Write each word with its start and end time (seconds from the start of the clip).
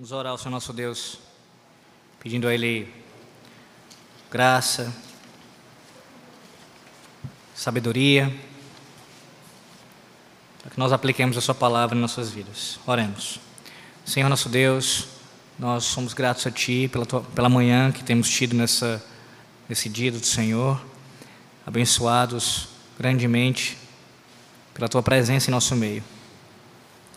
Vamos 0.00 0.12
orar 0.12 0.32
ao 0.32 0.38
Senhor 0.38 0.52
nosso 0.52 0.72
Deus, 0.72 1.18
pedindo 2.22 2.48
a 2.48 2.54
Ele 2.54 2.90
graça, 4.30 4.90
sabedoria, 7.54 8.34
para 10.62 10.70
que 10.70 10.78
nós 10.78 10.90
apliquemos 10.90 11.36
a 11.36 11.42
Sua 11.42 11.54
palavra 11.54 11.94
em 11.94 12.00
nossas 12.00 12.30
vidas. 12.30 12.80
Oremos. 12.86 13.40
Senhor 14.02 14.30
nosso 14.30 14.48
Deus, 14.48 15.06
nós 15.58 15.84
somos 15.84 16.14
gratos 16.14 16.46
a 16.46 16.50
Ti 16.50 16.88
pela, 16.90 17.04
tua, 17.04 17.20
pela 17.20 17.50
manhã 17.50 17.92
que 17.92 18.02
temos 18.02 18.30
tido 18.30 18.56
nessa, 18.56 19.04
nesse 19.68 19.90
dia 19.90 20.10
do 20.10 20.24
Senhor, 20.24 20.82
abençoados 21.66 22.68
grandemente 22.98 23.76
pela 24.72 24.88
Tua 24.88 25.02
presença 25.02 25.50
em 25.50 25.52
nosso 25.52 25.76
meio. 25.76 26.02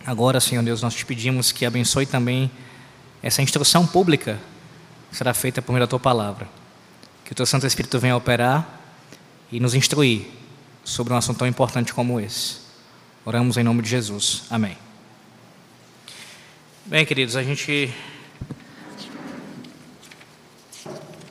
Agora, 0.05 0.41
Senhor 0.41 0.61
Deus, 0.61 0.81
nós 0.81 0.93
te 0.93 1.05
pedimos 1.05 1.53
que 1.53 1.65
abençoe 1.65 2.05
também 2.05 2.51
essa 3.23 3.41
instrução 3.41 3.87
pública 3.87 4.37
será 5.09 5.33
feita 5.33 5.61
por 5.61 5.71
meio 5.71 5.85
da 5.85 5.87
tua 5.87 5.99
palavra. 5.99 6.45
Que 7.23 7.31
o 7.31 7.35
teu 7.35 7.45
Santo 7.45 7.65
Espírito 7.65 7.97
venha 7.97 8.17
operar 8.17 8.81
e 9.49 9.61
nos 9.61 9.73
instruir 9.73 10.27
sobre 10.83 11.13
um 11.13 11.15
assunto 11.15 11.37
tão 11.37 11.47
importante 11.47 11.93
como 11.93 12.19
esse. 12.19 12.57
Oramos 13.23 13.55
em 13.55 13.63
nome 13.63 13.81
de 13.81 13.87
Jesus. 13.87 14.43
Amém. 14.49 14.77
Bem, 16.85 17.05
queridos, 17.05 17.37
a 17.37 17.43
gente 17.43 17.95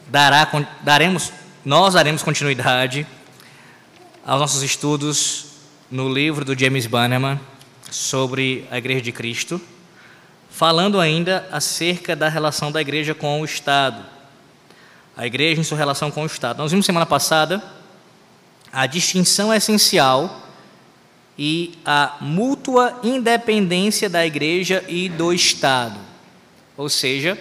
dará, 0.08 0.50
daremos, 0.82 1.30
nós 1.62 1.92
daremos 1.92 2.22
continuidade 2.22 3.06
aos 4.24 4.40
nossos 4.40 4.62
estudos 4.62 5.46
no 5.90 6.10
livro 6.10 6.42
do 6.42 6.58
James 6.58 6.86
Bannerman 6.86 7.38
sobre 7.90 8.66
a 8.70 8.78
Igreja 8.78 9.02
de 9.02 9.12
Cristo 9.12 9.60
falando 10.52 11.00
ainda 11.00 11.48
acerca 11.50 12.14
da 12.14 12.28
relação 12.28 12.70
da 12.70 12.80
igreja 12.80 13.14
com 13.14 13.40
o 13.40 13.44
Estado. 13.44 14.04
A 15.16 15.26
igreja 15.26 15.60
em 15.60 15.64
sua 15.64 15.78
relação 15.78 16.10
com 16.10 16.22
o 16.22 16.26
Estado. 16.26 16.58
Nós 16.58 16.70
vimos 16.70 16.84
semana 16.84 17.06
passada 17.06 17.62
a 18.70 18.86
distinção 18.86 19.52
essencial 19.52 20.46
e 21.38 21.78
a 21.84 22.16
mútua 22.20 23.00
independência 23.02 24.10
da 24.10 24.26
igreja 24.26 24.84
e 24.88 25.08
do 25.08 25.32
Estado. 25.32 25.98
Ou 26.76 26.88
seja, 26.88 27.38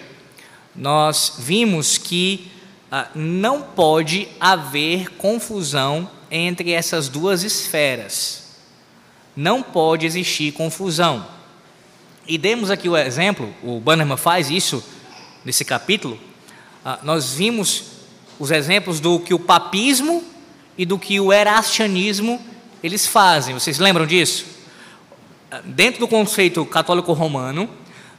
nós 0.74 1.34
vimos 1.38 1.98
que 1.98 2.50
ah, 2.90 3.08
não 3.14 3.62
pode 3.62 4.26
haver 4.40 5.10
confusão 5.16 6.10
entre 6.30 6.72
essas 6.72 7.08
duas 7.10 7.42
esferas. 7.42 8.56
Não 9.36 9.62
pode 9.62 10.06
existir 10.06 10.52
confusão. 10.52 11.26
E 12.26 12.38
demos 12.38 12.70
aqui 12.70 12.88
o 12.88 12.96
exemplo, 12.96 13.52
o 13.62 13.80
Bannerman 13.80 14.16
faz 14.16 14.48
isso 14.48 14.82
nesse 15.44 15.64
capítulo. 15.64 16.18
Ah, 16.84 17.00
nós 17.02 17.34
vimos 17.34 17.84
os 18.38 18.50
exemplos 18.50 19.00
do 19.00 19.18
que 19.18 19.34
o 19.34 19.38
papismo 19.38 20.22
e 20.78 20.84
do 20.86 20.98
que 20.98 21.18
o 21.18 21.32
erastianismo 21.32 22.40
eles 22.82 23.06
fazem. 23.06 23.54
Vocês 23.54 23.78
lembram 23.78 24.06
disso? 24.06 24.46
Ah, 25.50 25.60
dentro 25.64 26.00
do 26.00 26.08
conceito 26.08 26.64
católico 26.64 27.12
romano, 27.12 27.68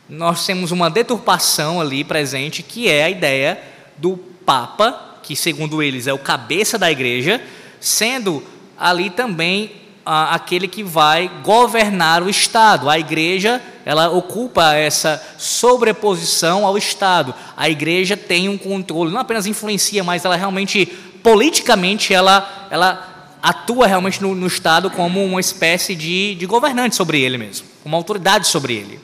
nós 0.09 0.45
temos 0.45 0.71
uma 0.71 0.89
deturpação 0.89 1.79
ali 1.79 2.03
presente, 2.03 2.61
que 2.61 2.89
é 2.89 3.05
a 3.05 3.09
ideia 3.09 3.61
do 3.97 4.17
Papa, 4.45 5.19
que 5.23 5.35
segundo 5.35 5.81
eles 5.81 6.07
é 6.07 6.13
o 6.13 6.19
cabeça 6.19 6.77
da 6.77 6.91
igreja, 6.91 7.41
sendo 7.79 8.43
ali 8.77 9.09
também 9.09 9.82
ah, 10.05 10.33
aquele 10.35 10.67
que 10.67 10.83
vai 10.83 11.29
governar 11.43 12.23
o 12.23 12.29
Estado. 12.29 12.89
A 12.89 12.99
igreja 12.99 13.61
ela 13.85 14.09
ocupa 14.09 14.73
essa 14.73 15.21
sobreposição 15.37 16.65
ao 16.65 16.77
Estado. 16.77 17.33
A 17.55 17.69
igreja 17.69 18.15
tem 18.15 18.47
um 18.47 18.57
controle, 18.57 19.11
não 19.11 19.19
apenas 19.19 19.45
influencia, 19.45 20.03
mas 20.03 20.23
ela 20.23 20.35
realmente, 20.35 20.85
politicamente, 21.21 22.13
ela, 22.13 22.67
ela 22.69 23.37
atua 23.41 23.87
realmente 23.87 24.21
no, 24.21 24.33
no 24.33 24.47
Estado 24.47 24.89
como 24.89 25.23
uma 25.23 25.39
espécie 25.39 25.95
de, 25.95 26.35
de 26.35 26.45
governante 26.45 26.95
sobre 26.95 27.21
ele 27.21 27.37
mesmo, 27.37 27.67
uma 27.83 27.97
autoridade 27.97 28.47
sobre 28.47 28.73
ele. 28.73 28.99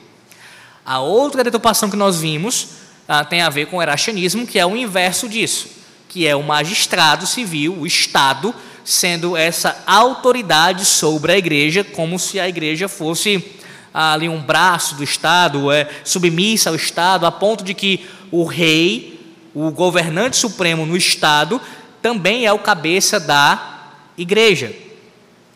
A 0.84 1.00
outra 1.00 1.44
deturpação 1.44 1.90
que 1.90 1.96
nós 1.96 2.20
vimos 2.20 2.68
ah, 3.06 3.24
tem 3.24 3.42
a 3.42 3.50
ver 3.50 3.66
com 3.66 3.76
o 3.76 3.82
erastianismo, 3.82 4.46
que 4.46 4.58
é 4.58 4.64
o 4.64 4.76
inverso 4.76 5.28
disso, 5.28 5.68
que 6.08 6.26
é 6.26 6.34
o 6.34 6.42
magistrado 6.42 7.26
civil, 7.26 7.76
o 7.78 7.86
Estado, 7.86 8.54
sendo 8.84 9.36
essa 9.36 9.82
autoridade 9.86 10.84
sobre 10.84 11.32
a 11.32 11.38
igreja, 11.38 11.84
como 11.84 12.18
se 12.18 12.40
a 12.40 12.48
igreja 12.48 12.88
fosse 12.88 13.44
ali 13.92 14.28
um 14.28 14.40
braço 14.40 14.94
do 14.94 15.04
Estado, 15.04 15.70
é 15.70 15.88
submissa 16.04 16.70
ao 16.70 16.76
Estado, 16.76 17.26
a 17.26 17.32
ponto 17.32 17.64
de 17.64 17.74
que 17.74 18.06
o 18.30 18.44
rei, 18.44 19.20
o 19.54 19.70
governante 19.70 20.36
supremo 20.36 20.86
no 20.86 20.96
Estado, 20.96 21.60
também 22.00 22.46
é 22.46 22.52
o 22.52 22.58
cabeça 22.58 23.18
da 23.18 23.90
igreja. 24.16 24.72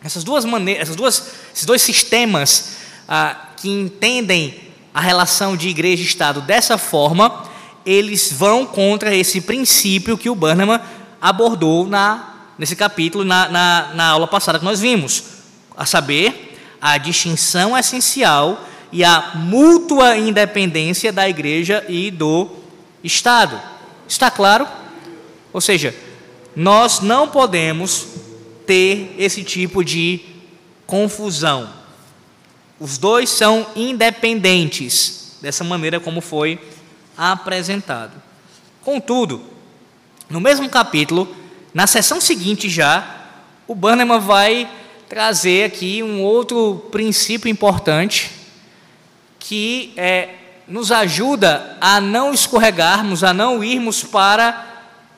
Essas 0.03 0.25
duas 0.25 0.45
maneiras, 0.45 0.83
essas 0.83 0.97
duas, 0.97 1.31
esses 1.55 1.65
dois 1.65 1.81
sistemas 1.81 2.77
ah, 3.09 3.49
que 3.57 3.69
entendem 3.69 4.55
a 4.93 5.01
relação 5.01 5.57
de 5.57 5.69
igreja 5.69 6.03
e 6.03 6.07
Estado 6.07 6.41
dessa 6.41 6.77
forma, 6.77 7.45
eles 7.87 8.33
vão 8.33 8.67
contra 8.67 9.15
esse 9.15 9.41
princípio 9.41 10.19
que 10.19 10.31
o 10.31 10.35
Bannerman 10.35 10.81
abordou 11.21 11.87
na, 11.87 12.34
nesse 12.59 12.77
capítulo, 12.77 13.25
na, 13.25 13.49
na, 13.49 13.91
na 13.95 14.07
aula 14.09 14.27
passada 14.27 14.59
que 14.59 14.65
nós 14.65 14.81
vimos, 14.81 15.25
a 15.77 15.85
saber, 15.85 16.57
a 16.81 16.99
distinção 16.99 17.77
essencial 17.77 18.65
e 18.93 19.03
a 19.03 19.33
mútua 19.35 20.17
independência 20.17 21.13
da 21.13 21.29
igreja 21.29 21.85
e 21.89 22.11
do 22.11 22.49
Estado. 23.03 23.61
Está 24.07 24.31
claro? 24.31 24.67
Ou 25.53 25.61
seja, 25.61 25.95
nós 26.55 27.01
não 27.01 27.29
podemos 27.29 28.07
ter 28.67 29.15
esse 29.19 29.43
tipo 29.43 29.85
de 29.85 30.21
confusão. 30.87 31.69
Os 32.79 32.99
dois 32.99 33.31
são 33.31 33.67
independentes, 33.75 35.39
dessa 35.41 35.65
maneira 35.65 35.99
como 35.99 36.21
foi 36.21 36.59
apresentado. 37.17 38.13
Contudo, 38.83 39.43
no 40.29 40.41
mesmo 40.41 40.69
capítulo, 40.69 41.35
na 41.75 41.89
sessão 41.89 42.21
seguinte 42.21 42.71
já, 42.71 43.05
o 43.67 43.75
Bannerman 43.75 44.21
vai 44.21 44.71
trazer 45.09 45.65
aqui 45.65 46.03
um 46.03 46.23
outro 46.23 46.87
princípio 46.93 47.49
importante 47.51 48.31
que 49.41 49.93
é, 49.97 50.29
nos 50.67 50.91
ajuda 50.93 51.77
a 51.81 52.01
não 52.01 52.33
escorregarmos, 52.33 53.25
a 53.25 53.35
não 53.35 53.63
irmos 53.63 54.05
para 54.05 54.67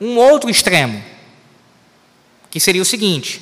um 0.01 0.17
outro 0.17 0.49
extremo, 0.49 1.01
que 2.49 2.59
seria 2.59 2.81
o 2.81 2.85
seguinte: 2.85 3.41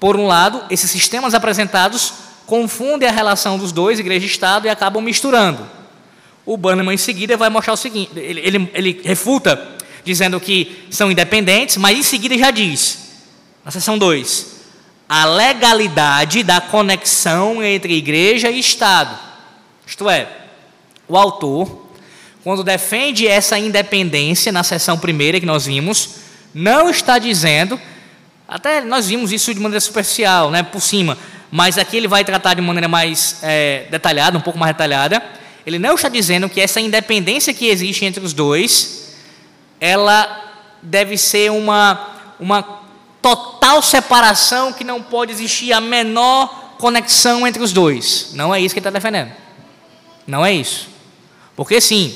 por 0.00 0.16
um 0.16 0.26
lado, 0.26 0.64
esses 0.70 0.90
sistemas 0.90 1.34
apresentados 1.34 2.14
confundem 2.46 3.08
a 3.08 3.12
relação 3.12 3.58
dos 3.58 3.72
dois, 3.72 3.98
igreja 3.98 4.24
e 4.24 4.28
Estado, 4.28 4.66
e 4.66 4.70
acabam 4.70 5.02
misturando. 5.02 5.68
O 6.46 6.56
Bannerman, 6.56 6.94
em 6.94 6.98
seguida, 6.98 7.36
vai 7.36 7.50
mostrar 7.50 7.74
o 7.74 7.76
seguinte: 7.76 8.10
ele, 8.16 8.40
ele, 8.40 8.70
ele 8.72 9.00
refuta, 9.04 9.76
dizendo 10.08 10.40
que 10.40 10.86
são 10.90 11.12
independentes, 11.12 11.76
mas 11.76 11.98
em 11.98 12.02
seguida 12.02 12.36
já 12.36 12.50
diz, 12.50 12.98
na 13.64 13.70
seção 13.70 13.98
2, 13.98 14.58
a 15.08 15.24
legalidade 15.26 16.42
da 16.42 16.60
conexão 16.60 17.62
entre 17.62 17.94
igreja 17.94 18.50
e 18.50 18.58
Estado. 18.58 19.18
Isto 19.86 20.08
é, 20.08 20.28
o 21.06 21.16
autor, 21.16 21.86
quando 22.42 22.64
defende 22.64 23.26
essa 23.26 23.58
independência 23.58 24.50
na 24.50 24.62
seção 24.62 24.98
primeira 24.98 25.38
que 25.38 25.46
nós 25.46 25.66
vimos, 25.66 26.10
não 26.54 26.88
está 26.88 27.18
dizendo, 27.18 27.78
até 28.46 28.80
nós 28.80 29.08
vimos 29.08 29.30
isso 29.30 29.52
de 29.52 29.60
maneira 29.60 29.80
superficial, 29.80 30.50
né, 30.50 30.62
por 30.62 30.80
cima, 30.80 31.18
mas 31.50 31.76
aqui 31.76 31.98
ele 31.98 32.08
vai 32.08 32.24
tratar 32.24 32.54
de 32.54 32.62
maneira 32.62 32.88
mais 32.88 33.38
é, 33.42 33.86
detalhada, 33.90 34.38
um 34.38 34.40
pouco 34.40 34.58
mais 34.58 34.72
detalhada. 34.72 35.22
Ele 35.66 35.78
não 35.78 35.94
está 35.94 36.08
dizendo 36.08 36.48
que 36.48 36.60
essa 36.60 36.80
independência 36.80 37.52
que 37.52 37.66
existe 37.66 38.06
entre 38.06 38.24
os 38.24 38.32
dois, 38.32 38.97
ela 39.80 40.52
deve 40.82 41.16
ser 41.16 41.50
uma, 41.50 42.34
uma 42.38 42.62
total 43.20 43.82
separação 43.82 44.72
que 44.72 44.84
não 44.84 45.02
pode 45.02 45.32
existir 45.32 45.72
a 45.72 45.80
menor 45.80 46.74
conexão 46.78 47.46
entre 47.46 47.62
os 47.62 47.72
dois. 47.72 48.30
Não 48.34 48.54
é 48.54 48.60
isso 48.60 48.74
que 48.74 48.78
ele 48.78 48.88
está 48.88 48.98
defendendo. 48.98 49.32
Não 50.26 50.44
é 50.44 50.52
isso. 50.52 50.88
Porque 51.56 51.80
sim, 51.80 52.14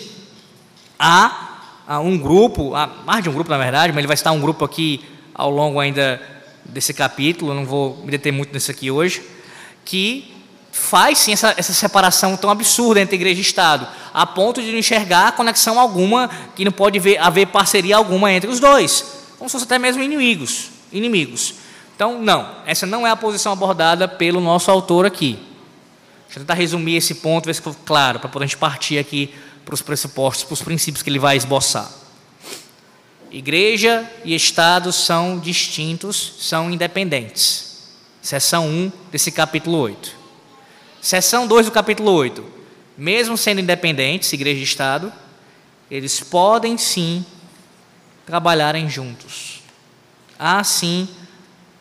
há, 0.98 1.58
há 1.86 2.00
um 2.00 2.16
grupo, 2.16 2.74
há 2.74 2.86
mais 3.04 3.22
de 3.22 3.28
um 3.28 3.32
grupo 3.32 3.50
na 3.50 3.58
verdade, 3.58 3.92
mas 3.92 3.98
ele 3.98 4.06
vai 4.06 4.14
estar 4.14 4.30
um 4.32 4.40
grupo 4.40 4.64
aqui 4.64 5.04
ao 5.34 5.50
longo 5.50 5.80
ainda 5.80 6.20
desse 6.64 6.94
capítulo, 6.94 7.54
não 7.54 7.66
vou 7.66 7.96
me 8.04 8.10
deter 8.10 8.32
muito 8.32 8.52
nisso 8.52 8.70
aqui 8.70 8.90
hoje, 8.90 9.22
que 9.84 10.31
faz 10.72 11.18
sim 11.18 11.32
essa, 11.32 11.54
essa 11.56 11.72
separação 11.72 12.36
tão 12.36 12.50
absurda 12.50 13.00
entre 13.00 13.14
igreja 13.14 13.38
e 13.38 13.42
Estado, 13.42 13.86
a 14.12 14.26
ponto 14.26 14.60
de 14.60 14.72
não 14.72 14.78
enxergar 14.78 15.32
conexão 15.32 15.78
alguma, 15.78 16.28
que 16.56 16.64
não 16.64 16.72
pode 16.72 16.98
ver, 16.98 17.18
haver 17.18 17.46
parceria 17.46 17.96
alguma 17.96 18.32
entre 18.32 18.50
os 18.50 18.58
dois, 18.58 19.04
como 19.38 19.48
se 19.48 19.52
fossem 19.52 19.66
até 19.66 19.78
mesmo 19.78 20.02
inimigos 20.02 20.72
inimigos. 20.92 21.54
Então, 21.96 22.20
não, 22.20 22.56
essa 22.66 22.86
não 22.86 23.06
é 23.06 23.10
a 23.10 23.16
posição 23.16 23.52
abordada 23.52 24.06
pelo 24.06 24.40
nosso 24.40 24.70
autor 24.70 25.06
aqui. 25.06 25.38
Deixa 26.26 26.38
eu 26.38 26.42
tentar 26.42 26.54
resumir 26.54 26.96
esse 26.96 27.16
ponto, 27.16 27.46
ver 27.46 27.54
se 27.54 27.60
ficou 27.60 27.74
claro, 27.84 28.20
para 28.20 28.28
poder 28.28 28.44
a 28.44 28.48
gente 28.48 28.56
partir 28.56 28.98
aqui 28.98 29.32
para 29.64 29.74
os 29.74 29.82
pressupostos, 29.82 30.44
para 30.44 30.54
os 30.54 30.62
princípios 30.62 31.02
que 31.02 31.10
ele 31.10 31.18
vai 31.18 31.36
esboçar. 31.36 31.90
Igreja 33.30 34.08
e 34.24 34.34
Estado 34.34 34.92
são 34.92 35.38
distintos, 35.38 36.34
são 36.40 36.70
independentes. 36.70 37.72
Seção 38.20 38.68
1 38.68 38.92
desse 39.10 39.30
capítulo 39.32 39.78
8. 39.78 40.21
Seção 41.02 41.48
2 41.48 41.66
do 41.66 41.72
capítulo 41.72 42.12
8. 42.12 42.44
Mesmo 42.96 43.36
sendo 43.36 43.60
independentes, 43.60 44.32
igreja 44.32 44.60
e 44.60 44.62
Estado, 44.62 45.12
eles 45.90 46.20
podem 46.20 46.78
sim 46.78 47.26
trabalharem 48.24 48.88
juntos. 48.88 49.62
Há 50.38 50.62
sim 50.62 51.08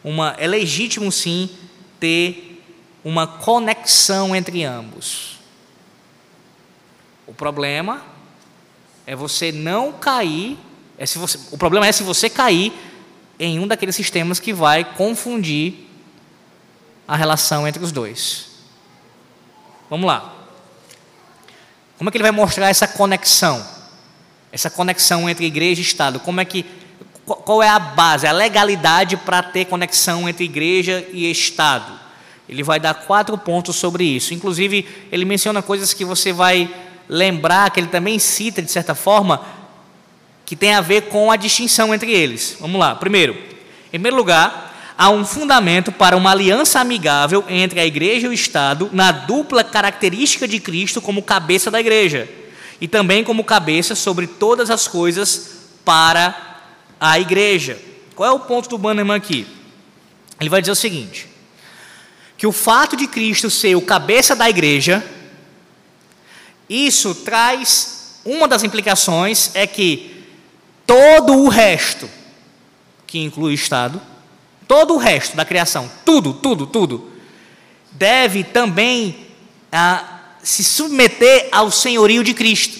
uma 0.03 0.35
é 0.39 0.47
legítimo 0.47 1.11
sim 1.11 1.51
ter 1.99 2.63
uma 3.03 3.27
conexão 3.27 4.35
entre 4.35 4.63
ambos. 4.63 5.37
O 7.27 7.33
problema 7.33 8.03
é 9.05 9.15
você 9.15 9.51
não 9.51 9.93
cair, 9.93 10.57
é 10.97 11.05
se 11.05 11.19
você, 11.19 11.39
o 11.51 11.59
problema 11.59 11.85
é 11.85 11.91
se 11.91 12.01
você 12.01 12.27
cair 12.27 12.73
em 13.39 13.59
um 13.59 13.67
daqueles 13.67 13.95
sistemas 13.95 14.39
que 14.39 14.51
vai 14.51 14.83
confundir 14.83 15.87
a 17.07 17.15
relação 17.15 17.67
entre 17.67 17.83
os 17.83 17.91
dois. 17.91 18.50
Vamos 19.91 20.07
lá. 20.07 20.33
Como 21.97 22.09
é 22.09 22.11
que 22.11 22.17
ele 22.17 22.23
vai 22.23 22.31
mostrar 22.31 22.69
essa 22.69 22.87
conexão? 22.87 23.61
Essa 24.49 24.69
conexão 24.69 25.29
entre 25.29 25.45
igreja 25.45 25.81
e 25.81 25.83
Estado. 25.83 26.17
Como 26.21 26.39
é 26.39 26.45
que 26.45 26.65
qual 27.25 27.61
é 27.61 27.67
a 27.67 27.77
base, 27.77 28.25
a 28.25 28.31
legalidade 28.31 29.17
para 29.17 29.43
ter 29.43 29.65
conexão 29.65 30.29
entre 30.29 30.45
igreja 30.45 31.05
e 31.11 31.29
Estado? 31.29 31.91
Ele 32.47 32.63
vai 32.63 32.79
dar 32.79 32.93
quatro 32.93 33.37
pontos 33.37 33.75
sobre 33.75 34.05
isso. 34.05 34.33
Inclusive, 34.33 34.87
ele 35.11 35.25
menciona 35.25 35.61
coisas 35.61 35.93
que 35.93 36.05
você 36.05 36.31
vai 36.31 36.73
lembrar, 37.09 37.69
que 37.69 37.81
ele 37.81 37.87
também 37.87 38.17
cita, 38.17 38.61
de 38.61 38.71
certa 38.71 38.95
forma, 38.95 39.45
que 40.45 40.55
tem 40.55 40.73
a 40.73 40.79
ver 40.79 41.09
com 41.09 41.29
a 41.29 41.35
distinção 41.35 41.93
entre 41.93 42.13
eles. 42.13 42.55
Vamos 42.61 42.79
lá. 42.79 42.95
Primeiro, 42.95 43.33
em 43.33 43.99
primeiro 43.99 44.15
lugar, 44.15 44.70
há 45.01 45.09
um 45.09 45.25
fundamento 45.25 45.91
para 45.91 46.15
uma 46.15 46.29
aliança 46.29 46.79
amigável 46.79 47.43
entre 47.49 47.79
a 47.79 47.85
igreja 47.87 48.27
e 48.27 48.29
o 48.29 48.33
Estado, 48.33 48.87
na 48.93 49.11
dupla 49.11 49.63
característica 49.63 50.47
de 50.47 50.59
Cristo 50.59 51.01
como 51.01 51.23
cabeça 51.23 51.71
da 51.71 51.79
igreja 51.79 52.29
e 52.79 52.87
também 52.87 53.23
como 53.23 53.43
cabeça 53.43 53.95
sobre 53.95 54.27
todas 54.27 54.69
as 54.69 54.87
coisas 54.87 55.53
para 55.83 56.59
a 56.99 57.19
igreja. 57.19 57.81
Qual 58.13 58.29
é 58.29 58.31
o 58.31 58.41
ponto 58.41 58.69
do 58.69 58.77
Bannerman 58.77 59.17
aqui? 59.17 59.47
Ele 60.39 60.51
vai 60.51 60.61
dizer 60.61 60.73
o 60.73 60.75
seguinte: 60.75 61.27
que 62.37 62.45
o 62.45 62.51
fato 62.51 62.95
de 62.95 63.07
Cristo 63.07 63.49
ser 63.49 63.73
o 63.73 63.81
cabeça 63.81 64.35
da 64.35 64.47
igreja, 64.47 65.03
isso 66.69 67.15
traz 67.15 68.19
uma 68.23 68.47
das 68.47 68.63
implicações 68.63 69.49
é 69.55 69.65
que 69.65 70.27
todo 70.85 71.33
o 71.37 71.49
resto, 71.49 72.07
que 73.07 73.17
inclui 73.17 73.53
o 73.53 73.55
Estado, 73.55 73.99
todo 74.71 74.93
o 74.93 74.97
resto 74.97 75.35
da 75.35 75.43
criação, 75.43 75.91
tudo, 76.05 76.31
tudo, 76.33 76.65
tudo, 76.65 77.11
deve 77.91 78.41
também 78.41 79.27
ah, 79.69 80.21
se 80.41 80.63
submeter 80.63 81.49
ao 81.51 81.69
senhorio 81.69 82.23
de 82.23 82.33
Cristo. 82.33 82.79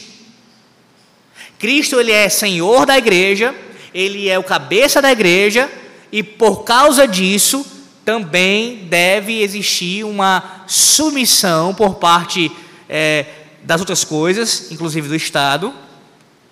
Cristo 1.59 1.99
ele 1.99 2.13
é 2.13 2.29
Senhor 2.29 2.85
da 2.85 2.97
igreja, 2.97 3.53
ele 3.93 4.29
é 4.29 4.39
o 4.39 4.43
cabeça 4.43 5.01
da 5.01 5.11
igreja 5.11 5.69
e 6.13 6.23
por 6.23 6.63
causa 6.63 7.05
disso 7.05 7.65
também 8.05 8.85
deve 8.85 9.41
existir 9.41 10.05
uma 10.05 10.63
submissão 10.67 11.73
por 11.75 11.95
parte 11.95 12.49
é, 12.87 13.25
das 13.63 13.81
outras 13.81 14.05
coisas, 14.05 14.71
inclusive 14.71 15.09
do 15.09 15.15
Estado, 15.15 15.73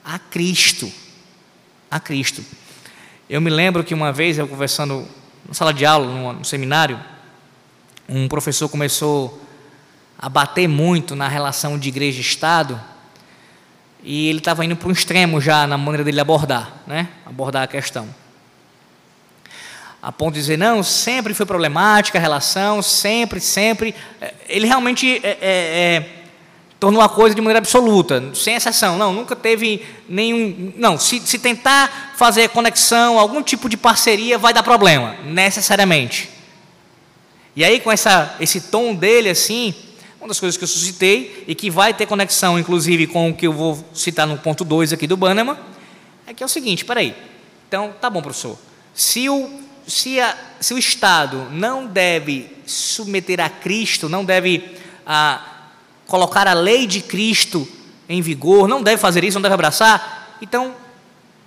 a 0.03 0.19
Cristo. 0.19 0.91
A 1.89 1.97
Cristo. 1.97 2.43
Eu 3.29 3.39
me 3.39 3.49
lembro 3.49 3.85
que 3.85 3.93
uma 3.93 4.11
vez, 4.11 4.37
eu 4.37 4.45
conversando 4.45 5.07
na 5.49 5.55
sala 5.55 5.73
de 5.73 5.83
aula, 5.83 6.31
no, 6.31 6.45
seminário, 6.45 6.99
um 8.07 8.27
professor 8.27 8.69
começou 8.69 9.41
a 10.15 10.29
bater 10.29 10.67
muito 10.67 11.15
na 11.15 11.27
relação 11.27 11.79
de 11.79 11.89
igreja 11.89 12.19
e 12.19 12.21
Estado, 12.21 12.79
e 14.03 14.29
ele 14.29 14.37
estava 14.37 14.63
indo 14.63 14.75
para 14.75 14.87
um 14.87 14.91
extremo 14.91 15.41
já 15.41 15.65
na 15.65 15.75
maneira 15.75 16.03
dele 16.03 16.21
abordar, 16.21 16.71
né? 16.85 17.09
abordar 17.25 17.63
a 17.63 17.67
questão 17.67 18.07
a 20.01 20.11
ponto 20.11 20.35
de 20.35 20.39
dizer, 20.39 20.57
não, 20.57 20.81
sempre 20.81 21.33
foi 21.33 21.45
problemática 21.45 22.17
a 22.17 22.21
relação, 22.21 22.81
sempre, 22.81 23.41
sempre. 23.41 23.93
É, 24.21 24.33
ele 24.47 24.65
realmente 24.65 25.19
é, 25.21 25.37
é, 25.41 26.18
tornou 26.79 27.01
a 27.01 27.09
coisa 27.09 27.35
de 27.35 27.41
maneira 27.41 27.59
absoluta, 27.59 28.23
sem 28.33 28.55
exceção. 28.55 28.97
Não, 28.97 29.11
nunca 29.11 29.35
teve 29.35 29.85
nenhum. 30.07 30.73
Não, 30.77 30.97
se, 30.97 31.19
se 31.19 31.37
tentar 31.37 32.13
fazer 32.15 32.49
conexão, 32.49 33.19
algum 33.19 33.43
tipo 33.43 33.67
de 33.67 33.75
parceria, 33.75 34.37
vai 34.37 34.53
dar 34.53 34.63
problema, 34.63 35.15
necessariamente. 35.25 36.29
E 37.55 37.63
aí, 37.63 37.79
com 37.79 37.91
essa, 37.91 38.35
esse 38.39 38.61
tom 38.61 38.95
dele, 38.95 39.29
assim, 39.29 39.73
uma 40.19 40.27
das 40.27 40.39
coisas 40.39 40.55
que 40.55 40.63
eu 40.63 40.67
suscitei, 40.67 41.43
e 41.47 41.53
que 41.53 41.69
vai 41.69 41.93
ter 41.93 42.05
conexão, 42.05 42.57
inclusive, 42.57 43.07
com 43.07 43.29
o 43.29 43.33
que 43.33 43.47
eu 43.47 43.53
vou 43.53 43.83
citar 43.93 44.25
no 44.25 44.37
ponto 44.37 44.63
2 44.63 44.93
aqui 44.93 45.05
do 45.05 45.17
Bannerman, 45.17 45.57
é 46.25 46.33
que 46.33 46.41
é 46.41 46.45
o 46.45 46.49
seguinte: 46.49 46.85
peraí. 46.85 47.13
Então, 47.67 47.93
tá 47.99 48.09
bom, 48.09 48.21
professor. 48.21 48.57
Se 48.93 49.29
o 49.29 49.69
se, 49.89 50.19
a, 50.19 50.37
se 50.59 50.73
o 50.73 50.77
Estado 50.77 51.47
não 51.51 51.87
deve 51.87 52.47
submeter 52.65 53.39
a 53.39 53.49
Cristo, 53.49 54.07
não 54.07 54.23
deve 54.23 54.63
a, 55.05 55.48
colocar 56.09 56.47
a 56.47 56.53
lei 56.53 56.87
de 56.87 57.01
Cristo 57.01 57.67
em 58.09 58.21
vigor, 58.21 58.67
não 58.67 58.81
deve 58.81 58.97
fazer 58.97 59.23
isso, 59.23 59.35
não 59.35 59.43
deve 59.43 59.53
abraçar, 59.53 60.35
então 60.41 60.73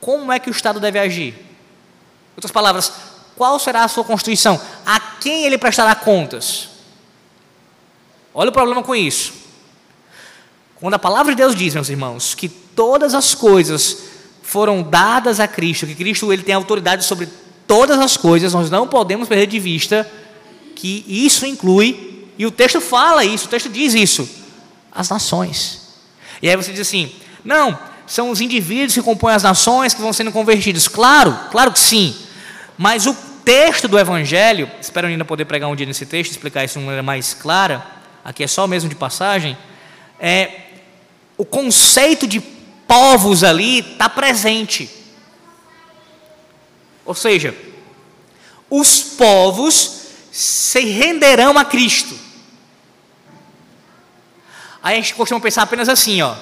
como 0.01 0.33
é 0.33 0.39
que 0.39 0.49
o 0.49 0.53
Estado 0.53 0.81
deve 0.81 0.99
agir? 0.99 1.35
Em 1.35 2.37
outras 2.37 2.53
palavras, 2.53 2.93
qual 3.37 3.59
será 3.59 3.85
a 3.85 3.89
sua 3.89 4.05
constituição? 4.05 4.61
A 4.87 4.99
quem 5.01 5.45
ele 5.45 5.59
prestará 5.59 5.95
contas? 5.95 6.69
Olha 8.33 8.51
o 8.51 8.53
problema 8.53 8.83
com 8.83 8.95
isso. 8.95 9.35
Quando 10.77 10.95
a 10.95 10.99
palavra 10.99 11.33
de 11.33 11.39
Deus 11.39 11.55
diz, 11.55 11.75
meus 11.75 11.89
irmãos, 11.89 12.35
que 12.35 12.49
todas 12.49 13.15
as 13.15 13.35
coisas 13.35 13.99
foram 14.43 14.83
dadas 14.83 15.41
a 15.41 15.49
Cristo, 15.49 15.87
que 15.87 15.95
Cristo 15.95 16.33
ele 16.33 16.43
tem 16.43 16.55
autoridade 16.55 17.05
sobre 17.05 17.29
todas 17.67 17.99
as 17.99 18.17
coisas, 18.17 18.53
nós 18.53 18.71
não 18.71 18.87
podemos 18.87 19.29
perder 19.29 19.47
de 19.47 19.59
vista 19.59 20.09
que 20.75 21.05
isso 21.07 21.47
inclui, 21.47 22.29
e 22.39 22.47
o 22.47 22.51
texto 22.51 22.81
fala 22.81 23.25
isso, 23.25 23.47
o 23.47 23.49
texto 23.49 23.69
diz 23.69 23.95
isso, 23.95 24.42
as 24.95 25.09
nações. 25.09 25.81
E 26.41 26.49
aí 26.49 26.57
você 26.57 26.71
diz 26.73 26.81
assim: 26.81 27.13
não, 27.45 27.79
são 28.07 28.31
os 28.31 28.41
indivíduos 28.41 28.95
que 28.95 29.03
compõem 29.03 29.35
as 29.35 29.43
nações 29.43 29.95
que 29.95 30.01
vão 30.01 30.13
sendo 30.13 30.33
convertidos. 30.33 30.89
Claro, 30.89 31.39
claro 31.51 31.73
que 31.73 31.79
sim. 31.81 32.17
Mas 32.77 33.07
o 33.07 33.15
texto 33.45 33.89
do 33.89 33.99
Evangelho, 33.99 34.71
espero 34.81 35.07
ainda 35.07 35.25
poder 35.25 35.45
pregar 35.45 35.69
um 35.69 35.77
dia 35.77 35.87
nesse 35.87 36.07
texto, 36.07 36.33
explicar 36.33 36.65
isso 36.65 36.75
de 36.75 36.79
uma 36.81 36.87
maneira 36.87 37.03
mais 37.03 37.35
clara, 37.35 37.85
aqui 38.25 38.45
é 38.45 38.47
só 38.47 38.67
mesmo 38.67 38.89
de 38.89 38.95
passagem, 38.95 39.57
é, 40.19 40.61
o 41.37 41.45
conceito 41.45 42.27
de 42.27 42.41
povos 42.87 43.43
ali 43.43 43.79
está 43.79 44.09
presente. 44.09 44.89
Ou 47.05 47.15
seja, 47.15 47.55
os 48.71 49.03
povos 49.03 50.03
se 50.31 50.81
renderão 50.81 51.59
a 51.59 51.65
Cristo. 51.65 52.15
Aí 54.83 54.95
a 54.95 55.01
gente 55.01 55.15
costuma 55.15 55.41
pensar 55.41 55.63
apenas 55.63 55.89
assim, 55.89 56.21
ó. 56.23 56.35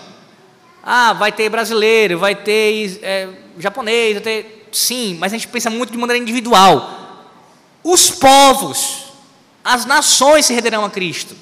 Ah, 0.83 1.13
vai 1.13 1.31
ter 1.31 1.51
brasileiro, 1.51 2.19
vai 2.19 2.35
ter 2.35 2.99
é, 3.03 3.29
japonês, 3.59 4.15
vai 4.15 4.23
ter. 4.23 4.69
Sim, 4.73 5.17
mas 5.21 5.33
a 5.33 5.37
gente 5.37 5.49
pensa 5.49 5.69
muito 5.69 5.93
de 5.93 5.99
maneira 5.99 6.23
individual. 6.23 7.27
Os 7.85 8.11
povos, 8.11 9.13
as 9.63 9.85
nações 9.85 10.47
se 10.47 10.55
renderão 10.55 10.85
a 10.85 10.91
Cristo. 10.91 11.37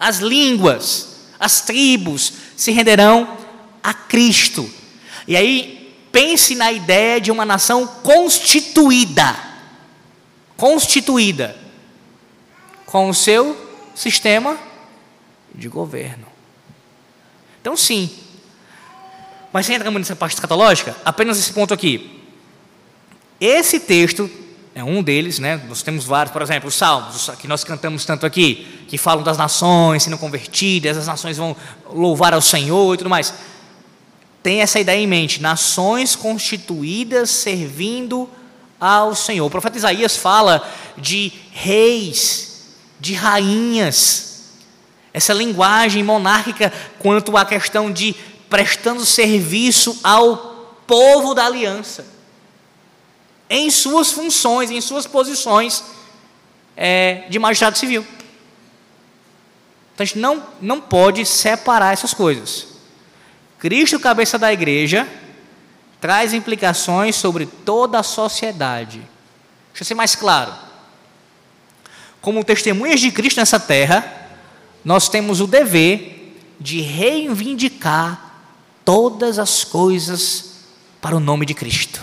As 0.00 0.18
línguas, 0.18 1.28
as 1.38 1.60
tribos 1.60 2.32
se 2.56 2.72
renderão 2.72 3.36
a 3.82 3.94
Cristo. 3.94 4.68
E 5.26 5.36
aí 5.36 5.94
pense 6.10 6.56
na 6.56 6.72
ideia 6.72 7.20
de 7.20 7.30
uma 7.30 7.44
nação 7.44 7.86
constituída. 7.86 9.36
Constituída. 10.56 11.56
Com 12.86 13.08
o 13.08 13.14
seu 13.14 13.56
sistema 13.94 14.67
de 15.54 15.68
governo. 15.68 16.26
Então, 17.60 17.76
sim. 17.76 18.10
Mas 19.52 19.68
entrar 19.68 19.90
nessa 19.90 20.16
parte 20.16 20.34
escatológica, 20.34 20.96
apenas 21.04 21.38
esse 21.38 21.52
ponto 21.52 21.72
aqui. 21.72 22.22
Esse 23.40 23.80
texto 23.80 24.30
é 24.74 24.84
um 24.84 25.02
deles, 25.02 25.38
né? 25.38 25.60
Nós 25.68 25.82
temos 25.82 26.04
vários, 26.04 26.32
por 26.32 26.42
exemplo, 26.42 26.68
os 26.68 26.74
salmos, 26.74 27.30
que 27.40 27.48
nós 27.48 27.64
cantamos 27.64 28.04
tanto 28.04 28.26
aqui, 28.26 28.84
que 28.88 28.98
falam 28.98 29.24
das 29.24 29.38
nações 29.38 30.02
sendo 30.02 30.18
convertidas, 30.18 30.96
as 30.96 31.06
nações 31.06 31.36
vão 31.36 31.56
louvar 31.90 32.34
ao 32.34 32.40
Senhor 32.40 32.94
e 32.94 32.98
tudo 32.98 33.10
mais 33.10 33.32
tem 34.42 34.60
essa 34.60 34.80
ideia 34.80 34.98
em 34.98 35.06
mente: 35.06 35.42
nações 35.42 36.16
constituídas 36.16 37.30
servindo 37.30 38.28
ao 38.80 39.14
Senhor. 39.14 39.46
O 39.46 39.50
profeta 39.50 39.76
Isaías 39.76 40.16
fala 40.16 40.66
de 40.96 41.32
reis, 41.52 42.66
de 43.00 43.14
rainhas, 43.14 44.27
essa 45.18 45.32
linguagem 45.32 46.02
monárquica 46.04 46.72
quanto 47.00 47.36
à 47.36 47.44
questão 47.44 47.90
de 47.90 48.14
prestando 48.48 49.04
serviço 49.04 49.98
ao 50.02 50.76
povo 50.86 51.34
da 51.34 51.44
aliança, 51.44 52.06
em 53.50 53.68
suas 53.68 54.12
funções, 54.12 54.70
em 54.70 54.80
suas 54.80 55.06
posições 55.08 55.82
é, 56.76 57.24
de 57.28 57.38
magistrado 57.38 57.76
civil. 57.76 58.06
Então 59.92 60.04
a 60.04 60.06
gente 60.06 60.18
não, 60.18 60.46
não 60.60 60.80
pode 60.80 61.26
separar 61.26 61.92
essas 61.92 62.14
coisas. 62.14 62.68
Cristo, 63.58 63.98
cabeça 63.98 64.38
da 64.38 64.52
igreja, 64.52 65.06
traz 66.00 66.32
implicações 66.32 67.16
sobre 67.16 67.44
toda 67.44 67.98
a 67.98 68.04
sociedade. 68.04 68.98
Deixa 69.72 69.82
eu 69.82 69.84
ser 69.84 69.94
mais 69.94 70.14
claro. 70.14 70.54
Como 72.20 72.44
testemunhas 72.44 73.00
de 73.00 73.10
Cristo 73.10 73.38
nessa 73.38 73.58
terra, 73.58 74.17
nós 74.88 75.06
temos 75.06 75.42
o 75.42 75.46
dever 75.46 76.34
de 76.58 76.80
reivindicar 76.80 78.32
todas 78.86 79.38
as 79.38 79.62
coisas 79.62 80.64
para 80.98 81.14
o 81.14 81.20
nome 81.20 81.44
de 81.44 81.52
Cristo. 81.52 82.02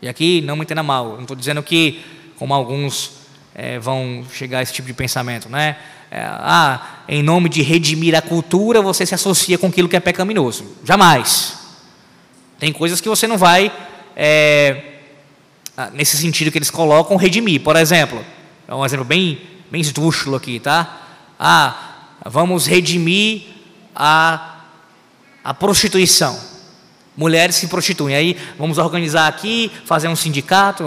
E 0.00 0.08
aqui 0.08 0.40
não 0.40 0.56
me 0.56 0.62
entenda 0.62 0.82
mal, 0.82 1.16
não 1.16 1.20
estou 1.20 1.36
dizendo 1.36 1.62
que, 1.62 2.02
como 2.38 2.54
alguns 2.54 3.10
é, 3.54 3.78
vão 3.78 4.24
chegar 4.32 4.60
a 4.60 4.62
esse 4.62 4.72
tipo 4.72 4.88
de 4.88 4.94
pensamento, 4.94 5.50
né? 5.50 5.76
É, 6.10 6.22
ah, 6.22 7.02
em 7.06 7.22
nome 7.22 7.50
de 7.50 7.60
redimir 7.60 8.16
a 8.16 8.22
cultura, 8.22 8.80
você 8.80 9.04
se 9.04 9.14
associa 9.14 9.58
com 9.58 9.66
aquilo 9.66 9.90
que 9.90 9.96
é 9.96 10.00
pecaminoso. 10.00 10.64
Jamais. 10.82 11.58
Tem 12.58 12.72
coisas 12.72 12.98
que 12.98 13.10
você 13.10 13.26
não 13.26 13.36
vai, 13.36 13.70
é, 14.16 14.84
nesse 15.92 16.16
sentido 16.16 16.50
que 16.50 16.56
eles 16.56 16.70
colocam, 16.70 17.14
redimir. 17.18 17.60
Por 17.60 17.76
exemplo, 17.76 18.24
é 18.66 18.74
um 18.74 18.86
exemplo 18.86 19.04
bem, 19.04 19.38
bem 19.70 19.82
esdrúxulo 19.82 20.34
aqui, 20.34 20.58
tá? 20.58 21.04
Ah, 21.38 21.74
vamos 22.26 22.66
redimir 22.66 23.42
a, 23.94 24.56
a 25.44 25.54
prostituição. 25.54 26.48
Mulheres 27.16 27.56
se 27.56 27.66
prostituem. 27.66 28.14
Aí 28.14 28.36
vamos 28.56 28.78
organizar 28.78 29.26
aqui, 29.26 29.72
fazer 29.84 30.06
um 30.06 30.14
sindicato, 30.14 30.84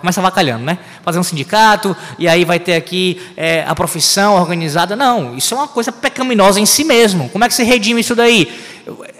começa 0.00 0.20
vacalhando, 0.20 0.64
né? 0.64 0.78
Fazer 1.02 1.18
um 1.18 1.22
sindicato, 1.22 1.96
e 2.18 2.28
aí 2.28 2.44
vai 2.44 2.58
ter 2.58 2.74
aqui 2.74 3.20
é, 3.34 3.64
a 3.66 3.74
profissão 3.74 4.34
organizada. 4.34 4.94
Não, 4.94 5.34
isso 5.36 5.54
é 5.54 5.56
uma 5.56 5.68
coisa 5.68 5.90
pecaminosa 5.90 6.60
em 6.60 6.66
si 6.66 6.84
mesmo. 6.84 7.30
Como 7.30 7.44
é 7.44 7.48
que 7.48 7.54
se 7.54 7.62
redime 7.62 8.02
isso 8.02 8.14
daí? 8.14 8.52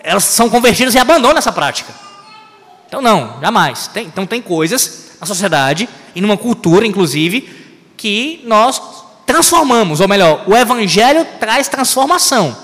Elas 0.02 0.24
são 0.24 0.50
convertidas 0.50 0.94
e 0.94 0.98
abandonam 0.98 1.38
essa 1.38 1.50
prática. 1.50 1.94
Então, 2.86 3.00
não, 3.00 3.40
jamais. 3.40 3.88
Tem, 3.88 4.06
então, 4.06 4.26
tem 4.26 4.42
coisas 4.42 5.16
na 5.18 5.26
sociedade 5.26 5.88
e 6.14 6.20
numa 6.20 6.36
cultura, 6.36 6.86
inclusive, 6.86 7.48
que 7.96 8.42
nós 8.44 8.78
transformamos, 9.26 10.00
ou 10.00 10.08
melhor, 10.08 10.44
o 10.46 10.56
Evangelho 10.56 11.26
traz 11.38 11.68
transformação. 11.68 12.56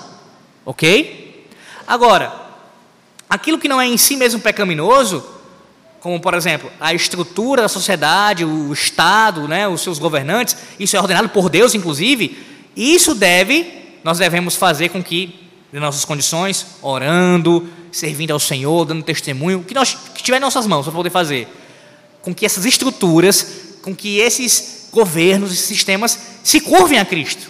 Ok? 0.65 1.47
Agora, 1.87 2.31
aquilo 3.29 3.57
que 3.57 3.67
não 3.67 3.81
é 3.81 3.87
em 3.87 3.97
si 3.97 4.15
mesmo 4.15 4.39
pecaminoso, 4.39 5.25
como 5.99 6.19
por 6.19 6.33
exemplo 6.33 6.69
a 6.79 6.93
estrutura 6.93 7.63
da 7.63 7.69
sociedade, 7.69 8.43
o 8.43 8.73
Estado, 8.73 9.47
né, 9.47 9.67
os 9.67 9.81
seus 9.81 9.99
governantes, 9.99 10.57
isso 10.79 10.95
é 10.95 10.99
ordenado 10.99 11.29
por 11.29 11.49
Deus, 11.49 11.75
inclusive, 11.75 12.37
isso 12.75 13.13
deve, 13.13 13.99
nós 14.03 14.17
devemos 14.17 14.55
fazer 14.55 14.89
com 14.89 15.03
que, 15.03 15.49
em 15.73 15.79
nossas 15.79 16.05
condições, 16.05 16.65
orando, 16.81 17.67
servindo 17.91 18.31
ao 18.31 18.39
Senhor, 18.39 18.85
dando 18.85 19.03
testemunho, 19.03 19.63
que 19.63 19.73
nós 19.73 19.95
que 20.15 20.23
tiver 20.23 20.37
em 20.37 20.41
nossas 20.41 20.65
mãos 20.65 20.85
para 20.85 20.93
poder 20.93 21.09
fazer, 21.09 21.47
com 22.21 22.33
que 22.33 22.45
essas 22.45 22.65
estruturas, 22.65 23.77
com 23.81 23.95
que 23.95 24.19
esses 24.19 24.80
governos 24.91 25.53
e 25.53 25.57
sistemas 25.57 26.19
se 26.43 26.61
curvem 26.61 26.99
a 26.99 27.05
Cristo, 27.05 27.49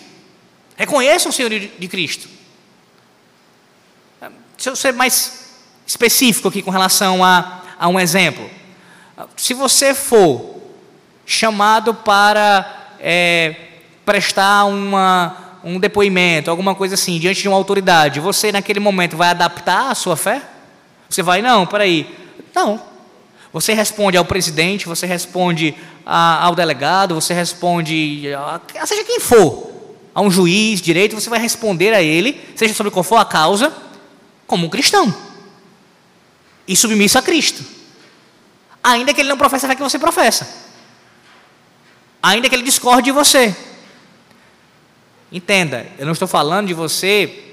reconheçam 0.76 1.30
o 1.30 1.34
Senhor 1.34 1.50
de 1.50 1.88
Cristo. 1.88 2.30
Se 4.58 4.70
eu 4.70 4.76
ser 4.76 4.94
mais 4.94 5.42
específico 5.86 6.48
aqui 6.48 6.62
com 6.62 6.72
relação 6.72 7.24
a, 7.24 7.62
a 7.80 7.88
um 7.88 8.00
exemplo. 8.00 8.50
Se 9.36 9.54
você 9.54 9.94
for 9.94 10.62
chamado 11.26 11.94
para 11.94 12.94
é, 13.00 13.56
prestar 14.06 14.66
uma, 14.66 15.60
um 15.64 15.80
depoimento, 15.80 16.50
alguma 16.50 16.74
coisa 16.76 16.96
assim, 16.96 17.20
diante 17.20 17.42
de 17.42 17.48
uma 17.48 17.58
autoridade, 17.58 18.20
você 18.20 18.52
naquele 18.52 18.80
momento 18.80 19.18
vai 19.18 19.30
adaptar 19.30 19.92
a 19.92 19.96
sua 19.96 20.16
fé? 20.16 20.42
Você 21.10 21.22
vai, 21.22 21.42
não, 21.42 21.66
peraí. 21.66 22.16
Não. 22.56 22.91
Você 23.54 23.74
responde 23.74 24.18
ao 24.18 24.26
presidente, 24.26 24.88
você 24.88 25.06
responde 25.06 25.76
a, 26.06 26.46
ao 26.46 26.56
delegado, 26.56 27.16
você 27.16 27.34
responde 27.34 28.34
a, 28.34 28.62
seja 28.86 29.04
quem 29.04 29.20
for, 29.20 29.72
a 30.16 30.22
um 30.22 30.32
juiz, 30.32 30.82
direito, 30.82 31.16
você 31.16 31.30
vai 31.30 31.40
responder 31.40 31.94
a 31.94 32.02
ele, 32.02 32.40
seja 32.56 32.74
sobre 32.74 32.92
qual 32.92 33.04
for 33.04 33.18
a 33.18 33.26
causa, 33.26 33.74
como 34.48 34.68
um 34.68 34.70
cristão 34.70 35.14
e 36.68 36.76
submisso 36.76 37.18
a 37.18 37.22
Cristo. 37.22 37.64
Ainda 38.84 39.14
que 39.14 39.22
ele 39.22 39.30
não 39.30 39.38
professe 39.38 39.66
a 39.66 39.70
fé 39.70 39.76
que 39.76 39.82
você 39.82 40.00
professa. 40.00 40.48
Ainda 42.24 42.48
que 42.48 42.56
ele 42.56 42.64
discorde 42.64 43.04
de 43.04 43.12
você. 43.12 43.56
Entenda, 45.32 45.86
eu 45.98 46.06
não 46.06 46.14
estou 46.14 46.28
falando 46.28 46.68
de 46.68 46.74
você, 46.74 47.51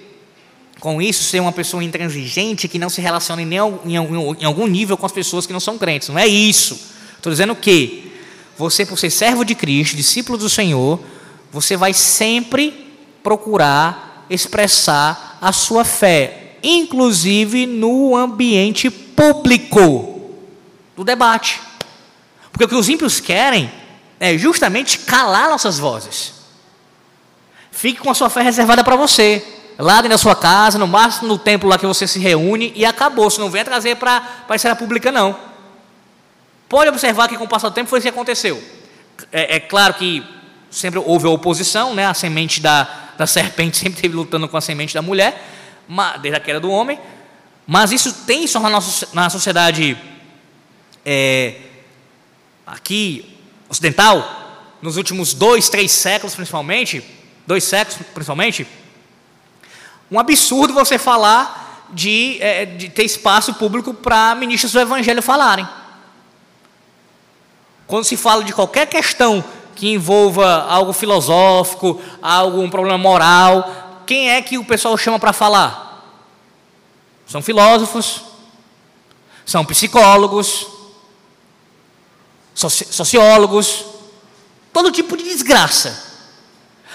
com 0.80 1.02
isso, 1.02 1.24
ser 1.24 1.40
uma 1.40 1.52
pessoa 1.52 1.82
intransigente 1.82 2.68
que 2.68 2.78
não 2.78 2.88
se 2.88 3.00
relaciona 3.00 3.42
em, 3.42 3.46
nenhum, 3.46 4.36
em, 4.38 4.44
algum 4.44 4.66
nível 4.66 4.96
com 4.96 5.06
as 5.06 5.12
pessoas 5.12 5.46
que 5.46 5.52
não 5.52 5.60
são 5.60 5.76
crentes. 5.76 6.08
Não 6.08 6.18
é 6.18 6.26
isso. 6.26 6.78
Estou 7.16 7.32
dizendo 7.32 7.54
que 7.56 8.12
você, 8.56 8.86
por 8.86 8.98
ser 8.98 9.10
servo 9.10 9.44
de 9.44 9.54
Cristo, 9.54 9.96
discípulo 9.96 10.38
do 10.38 10.48
Senhor, 10.48 11.00
você 11.50 11.76
vai 11.76 11.92
sempre 11.92 12.86
procurar 13.22 14.26
expressar 14.30 15.38
a 15.40 15.52
sua 15.52 15.84
fé, 15.84 16.56
inclusive 16.62 17.66
no 17.66 18.16
ambiente 18.16 18.90
público 18.90 20.32
do 20.96 21.02
debate. 21.02 21.60
Porque 22.52 22.64
o 22.64 22.68
que 22.68 22.74
os 22.74 22.88
ímpios 22.88 23.20
querem 23.20 23.70
é 24.20 24.36
justamente 24.36 24.98
calar 25.00 25.48
nossas 25.48 25.78
vozes. 25.78 26.34
Fique 27.70 28.00
com 28.00 28.10
a 28.10 28.14
sua 28.14 28.28
fé 28.28 28.42
reservada 28.42 28.82
para 28.82 28.96
você. 28.96 29.44
Lá 29.78 29.96
dentro 29.96 30.10
da 30.10 30.18
sua 30.18 30.34
casa, 30.34 30.76
no 30.76 30.88
máximo 30.88 31.28
no 31.28 31.38
templo 31.38 31.68
lá 31.68 31.78
que 31.78 31.86
você 31.86 32.06
se 32.06 32.18
reúne 32.18 32.72
e 32.74 32.84
acabou. 32.84 33.30
Você 33.30 33.40
não 33.40 33.48
venha 33.48 33.64
trazer 33.64 33.96
para 33.96 34.44
a 34.48 34.54
esfera 34.56 34.74
pública, 34.74 35.12
não. 35.12 35.38
Pode 36.68 36.90
observar 36.90 37.28
que 37.28 37.36
com 37.38 37.44
o 37.44 37.48
passar 37.48 37.68
do 37.68 37.74
tempo 37.74 37.88
foi 37.88 38.00
isso 38.00 38.06
que 38.06 38.10
aconteceu. 38.10 38.62
É, 39.30 39.56
é 39.56 39.60
claro 39.60 39.94
que 39.94 40.24
sempre 40.70 40.98
houve 40.98 41.26
a 41.26 41.30
oposição, 41.30 41.94
né? 41.94 42.06
a 42.06 42.12
semente 42.12 42.60
da, 42.60 42.88
da 43.16 43.26
serpente 43.26 43.76
sempre 43.78 43.94
esteve 43.94 44.14
lutando 44.14 44.48
com 44.48 44.56
a 44.56 44.60
semente 44.60 44.92
da 44.92 45.00
mulher, 45.00 45.42
desde 46.20 46.36
a 46.36 46.40
queda 46.40 46.60
do 46.60 46.70
homem, 46.70 46.98
mas 47.66 47.92
isso 47.92 48.12
tem 48.26 48.46
só 48.46 48.60
na, 48.60 48.68
nossa, 48.68 49.08
na 49.12 49.30
sociedade 49.30 49.96
é, 51.04 51.54
aqui 52.66 53.38
ocidental, 53.68 54.76
nos 54.82 54.96
últimos 54.96 55.34
dois, 55.34 55.68
três 55.68 55.90
séculos 55.92 56.34
principalmente, 56.34 57.02
dois 57.46 57.64
séculos 57.64 58.00
principalmente, 58.14 58.66
um 60.10 60.18
absurdo 60.18 60.72
você 60.72 60.98
falar 60.98 61.86
de, 61.90 62.38
é, 62.40 62.64
de 62.64 62.88
ter 62.88 63.04
espaço 63.04 63.54
público 63.54 63.92
para 63.94 64.34
ministros 64.34 64.72
do 64.72 64.80
evangelho 64.80 65.22
falarem. 65.22 65.68
Quando 67.86 68.04
se 68.04 68.16
fala 68.16 68.44
de 68.44 68.52
qualquer 68.52 68.86
questão 68.86 69.42
que 69.74 69.92
envolva 69.92 70.64
algo 70.64 70.92
filosófico, 70.92 72.00
algo, 72.20 72.60
um 72.60 72.68
problema 72.70 72.98
moral, 72.98 74.02
quem 74.06 74.30
é 74.30 74.42
que 74.42 74.58
o 74.58 74.64
pessoal 74.64 74.96
chama 74.96 75.18
para 75.18 75.32
falar? 75.32 76.04
São 77.26 77.40
filósofos, 77.42 78.22
são 79.44 79.64
psicólogos, 79.64 80.66
sociólogos, 82.54 83.84
todo 84.72 84.90
tipo 84.90 85.16
de 85.16 85.24
desgraça. 85.24 86.07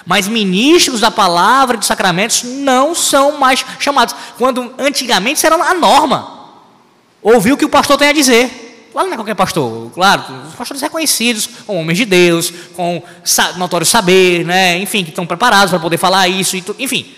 Mas 0.06 0.28
ministros 0.28 1.00
da 1.00 1.10
palavra 1.10 1.76
e 1.76 1.80
dos 1.80 1.88
sacramentos 1.88 2.44
não 2.44 2.94
são 2.94 3.38
mais 3.38 3.66
chamados. 3.80 4.16
Quando 4.38 4.74
antigamente 4.78 5.38
isso 5.38 5.46
era 5.46 5.56
a 5.56 5.74
norma. 5.74 6.52
Ouvir 7.22 7.54
o 7.54 7.58
que 7.58 7.66
o 7.66 7.70
pastor 7.70 7.98
tem 7.98 8.10
a 8.10 8.14
dizer. 8.14 8.64
Claro, 8.92 9.08
não 9.08 9.14
é 9.16 9.18
qualquer 9.18 9.34
pastor, 9.34 9.90
claro, 9.92 10.24
os 10.48 10.54
pastores 10.54 10.80
reconhecidos, 10.80 11.50
como 11.66 11.80
homens 11.80 11.98
de 11.98 12.06
Deus, 12.06 12.54
com 12.76 13.02
notório 13.58 13.88
saber, 13.88 14.46
né? 14.46 14.78
enfim, 14.78 15.04
que 15.04 15.10
estão 15.10 15.26
preparados 15.26 15.72
para 15.72 15.80
poder 15.80 15.98
falar 15.98 16.28
isso, 16.28 16.56
e 16.56 16.64
enfim. 16.78 17.12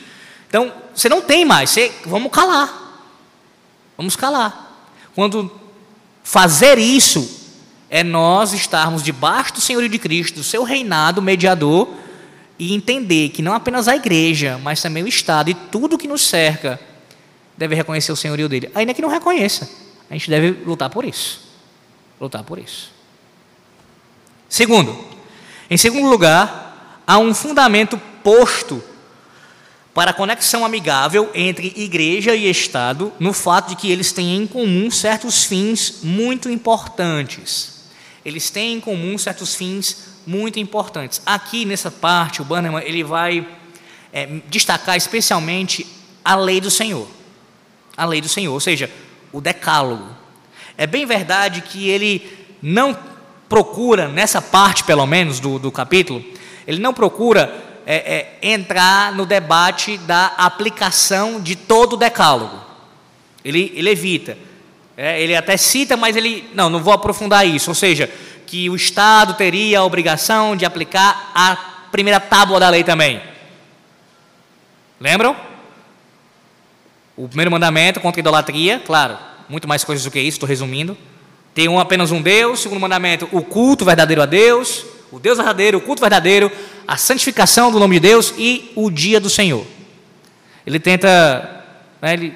Então, 0.48 0.72
você 0.96 1.10
não 1.10 1.22
tem 1.22 1.44
mais, 1.44 1.72
você, 1.72 1.92
vamos 2.06 2.32
calar. 2.32 2.86
Vamos 3.98 4.15
calar. 4.15 4.80
Quando 5.13 5.51
fazer 6.24 6.77
isso 6.80 7.30
é 7.89 8.04
nós 8.04 8.54
estarmos 8.54 9.04
debaixo 9.04 9.56
do 9.56 9.62
Senhor 9.62 9.88
de 9.88 10.00
Cristo, 10.00 10.36
do 10.36 10.44
seu 10.44 10.63
reinado 10.63 11.22
mediador, 11.22 11.89
e 12.58 12.74
entender 12.74 13.30
que 13.30 13.42
não 13.42 13.54
apenas 13.54 13.88
a 13.88 13.96
igreja, 13.96 14.60
mas 14.64 14.82
também 14.82 15.04
o 15.04 15.08
Estado 15.08 15.50
e 15.50 15.54
tudo 15.54 15.98
que 15.98 16.08
nos 16.08 16.22
cerca 16.22 16.80
deve 17.58 17.76
reconhecer 17.76 18.12
o 18.12 18.16
senhorio 18.16 18.48
dele. 18.48 18.70
Ainda 18.74 18.94
que 18.94 19.02
não 19.02 19.10
reconheça, 19.10 19.70
a 20.10 20.14
gente 20.14 20.30
deve 20.30 20.52
lutar 20.66 20.90
por 20.90 21.04
isso. 21.04 21.42
Lutar 22.20 22.44
por 22.44 22.58
isso. 22.58 22.92
Segundo, 24.48 24.98
em 25.70 25.78
segundo 25.78 26.10
lugar, 26.10 27.02
há 27.06 27.18
um 27.18 27.34
fundamento 27.34 28.00
posto 28.24 28.82
para 29.94 30.12
a 30.12 30.14
conexão 30.14 30.66
amigável 30.66 31.32
entre 31.34 31.74
igreja 31.76 32.36
e 32.36 32.50
Estado, 32.50 33.14
no 33.20 33.32
fato 33.32 33.70
de 33.70 33.76
que 33.78 33.90
eles 33.90 34.12
têm 34.12 34.36
em 34.36 34.46
comum 34.46 34.92
certos 34.92 35.46
fins 35.46 36.00
muito 36.04 36.50
importantes. 36.50 37.86
Eles 38.24 38.50
têm 38.50 38.74
em 38.74 38.82
comum 38.82 39.18
certos 39.18 39.56
fins 39.56 40.14
muito 40.25 40.60
importantes. 40.60 41.22
Aqui 41.25 41.65
nessa 41.65 41.91
parte, 41.91 42.41
o 42.41 42.46
Bannerman 42.46 42.84
ele 42.84 43.03
vai 43.03 43.48
é, 44.12 44.27
destacar 44.48 44.96
especialmente 44.96 45.86
a 46.24 46.36
lei 46.36 46.60
do 46.60 46.72
Senhor. 46.72 47.08
A 47.96 48.05
lei 48.05 48.22
do 48.22 48.29
Senhor, 48.29 48.53
ou 48.53 48.60
seja, 48.60 48.89
o 49.32 49.39
decálogo. 49.39 50.08
É 50.77 50.88
bem 50.88 51.05
verdade 51.05 51.62
que 51.62 51.89
ele 51.89 52.27
não 52.62 52.98
procura, 53.48 54.08
nessa 54.08 54.41
parte 54.41 54.84
pelo 54.84 55.05
menos 55.05 55.39
do, 55.39 55.60
do 55.60 55.72
capítulo, 55.72 56.24
ele 56.65 56.79
não 56.79 56.94
procura 56.94 57.63
é, 57.86 58.39
é, 58.41 58.53
entrar 58.53 59.13
no 59.13 59.25
debate 59.25 59.98
da 60.00 60.27
aplicação 60.38 61.39
de 61.39 61.55
todo 61.55 61.94
o 61.94 61.98
decálogo. 61.98 62.60
Ele, 63.44 63.72
ele 63.75 63.89
evita. 63.89 64.38
É, 64.98 65.22
ele 65.22 65.36
até 65.36 65.55
cita, 65.58 65.96
mas 65.96 66.15
ele. 66.15 66.50
Não, 66.53 66.70
não 66.70 66.82
vou 66.82 66.94
aprofundar 66.94 67.46
isso. 67.46 67.70
Ou 67.70 67.75
seja, 67.75 68.10
que 68.46 68.70
o 68.70 68.75
Estado 68.75 69.34
teria 69.34 69.80
a 69.80 69.84
obrigação 69.84 70.56
de 70.56 70.66
aplicar 70.66 71.32
a 71.34 71.56
primeira 71.92 72.20
tábua 72.20 72.60
da 72.60 72.70
lei 72.70 72.84
também. 72.84 73.22
Lembram? 75.00 75.36
O 77.18 77.28
primeiro 77.28 77.52
mandamento 77.52 78.00
contra 78.00 78.20
a 78.20 78.22
idolatria, 78.22 78.82
claro, 78.86 79.18
muito 79.48 79.68
mais 79.68 79.84
coisas 79.84 80.04
do 80.04 80.12
que 80.12 80.20
isso, 80.20 80.36
estou 80.36 80.50
resumindo. 80.50 80.98
Tem 81.54 81.68
um, 81.68 81.80
apenas 81.80 82.12
um 82.12 82.22
Deus. 82.22 82.60
Segundo 82.60 82.80
mandamento, 82.80 83.28
o 83.32 83.42
culto 83.42 83.86
verdadeiro 83.86 84.22
a 84.22 84.25
Deus 84.25 84.86
o 85.16 85.20
Deus 85.20 85.38
verdadeiro, 85.38 85.78
o 85.78 85.82
culto 85.82 86.02
verdadeiro, 86.02 86.52
a 86.86 86.98
santificação 86.98 87.72
do 87.72 87.80
nome 87.80 87.96
de 87.96 88.02
Deus 88.02 88.34
e 88.38 88.72
o 88.75 88.90
dia 88.90 89.18
do 89.18 89.30
Senhor. 89.30 89.66
Ele 90.68 90.78
tenta, 90.78 91.64
né, 92.02 92.14
ele 92.14 92.34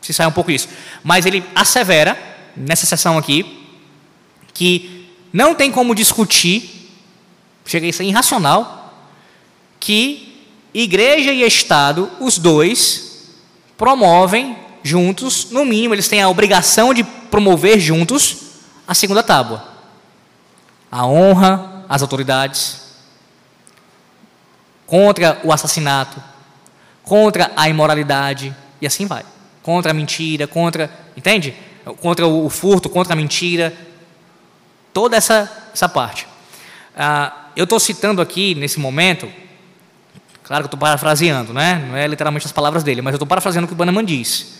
se 0.00 0.12
sai 0.12 0.26
um 0.26 0.32
pouco 0.32 0.50
isso, 0.50 0.68
mas 1.04 1.26
ele 1.26 1.44
assevera 1.54 2.18
nessa 2.56 2.86
sessão 2.86 3.16
aqui 3.16 3.66
que 4.52 4.97
não 5.32 5.54
tem 5.54 5.70
como 5.70 5.94
discutir, 5.94 6.90
chega 7.64 7.88
a 7.88 7.92
ser 7.92 8.04
irracional, 8.04 8.94
que 9.78 10.46
igreja 10.72 11.32
e 11.32 11.42
Estado, 11.42 12.10
os 12.20 12.38
dois, 12.38 13.28
promovem 13.76 14.56
juntos, 14.82 15.50
no 15.50 15.64
mínimo 15.64 15.94
eles 15.94 16.08
têm 16.08 16.22
a 16.22 16.28
obrigação 16.28 16.94
de 16.94 17.04
promover 17.04 17.78
juntos 17.78 18.38
a 18.86 18.94
segunda 18.94 19.22
tábua. 19.22 19.64
A 20.90 21.06
honra, 21.06 21.84
as 21.88 22.00
autoridades, 22.00 22.88
contra 24.86 25.38
o 25.44 25.52
assassinato, 25.52 26.22
contra 27.02 27.52
a 27.54 27.68
imoralidade 27.68 28.54
e 28.80 28.86
assim 28.86 29.06
vai. 29.06 29.24
Contra 29.62 29.90
a 29.90 29.94
mentira, 29.94 30.46
contra, 30.46 30.90
entende? 31.16 31.54
Contra 32.00 32.26
o 32.26 32.48
furto, 32.48 32.88
contra 32.88 33.12
a 33.12 33.16
mentira, 33.16 33.76
toda 34.98 35.16
essa, 35.16 35.48
essa 35.72 35.88
parte. 35.88 36.26
Ah, 36.96 37.50
eu 37.54 37.62
estou 37.62 37.78
citando 37.78 38.20
aqui 38.20 38.56
nesse 38.56 38.80
momento, 38.80 39.32
claro 40.42 40.64
que 40.64 40.66
estou 40.66 40.80
parafraseando, 40.80 41.54
né? 41.54 41.86
não 41.88 41.96
é 41.96 42.04
literalmente 42.08 42.46
as 42.46 42.50
palavras 42.50 42.82
dele, 42.82 43.00
mas 43.00 43.12
eu 43.12 43.16
estou 43.16 43.26
parafraseando 43.28 43.66
o 43.66 43.68
que 43.68 43.74
o 43.74 43.76
Bannerman 43.76 44.04
diz. 44.04 44.58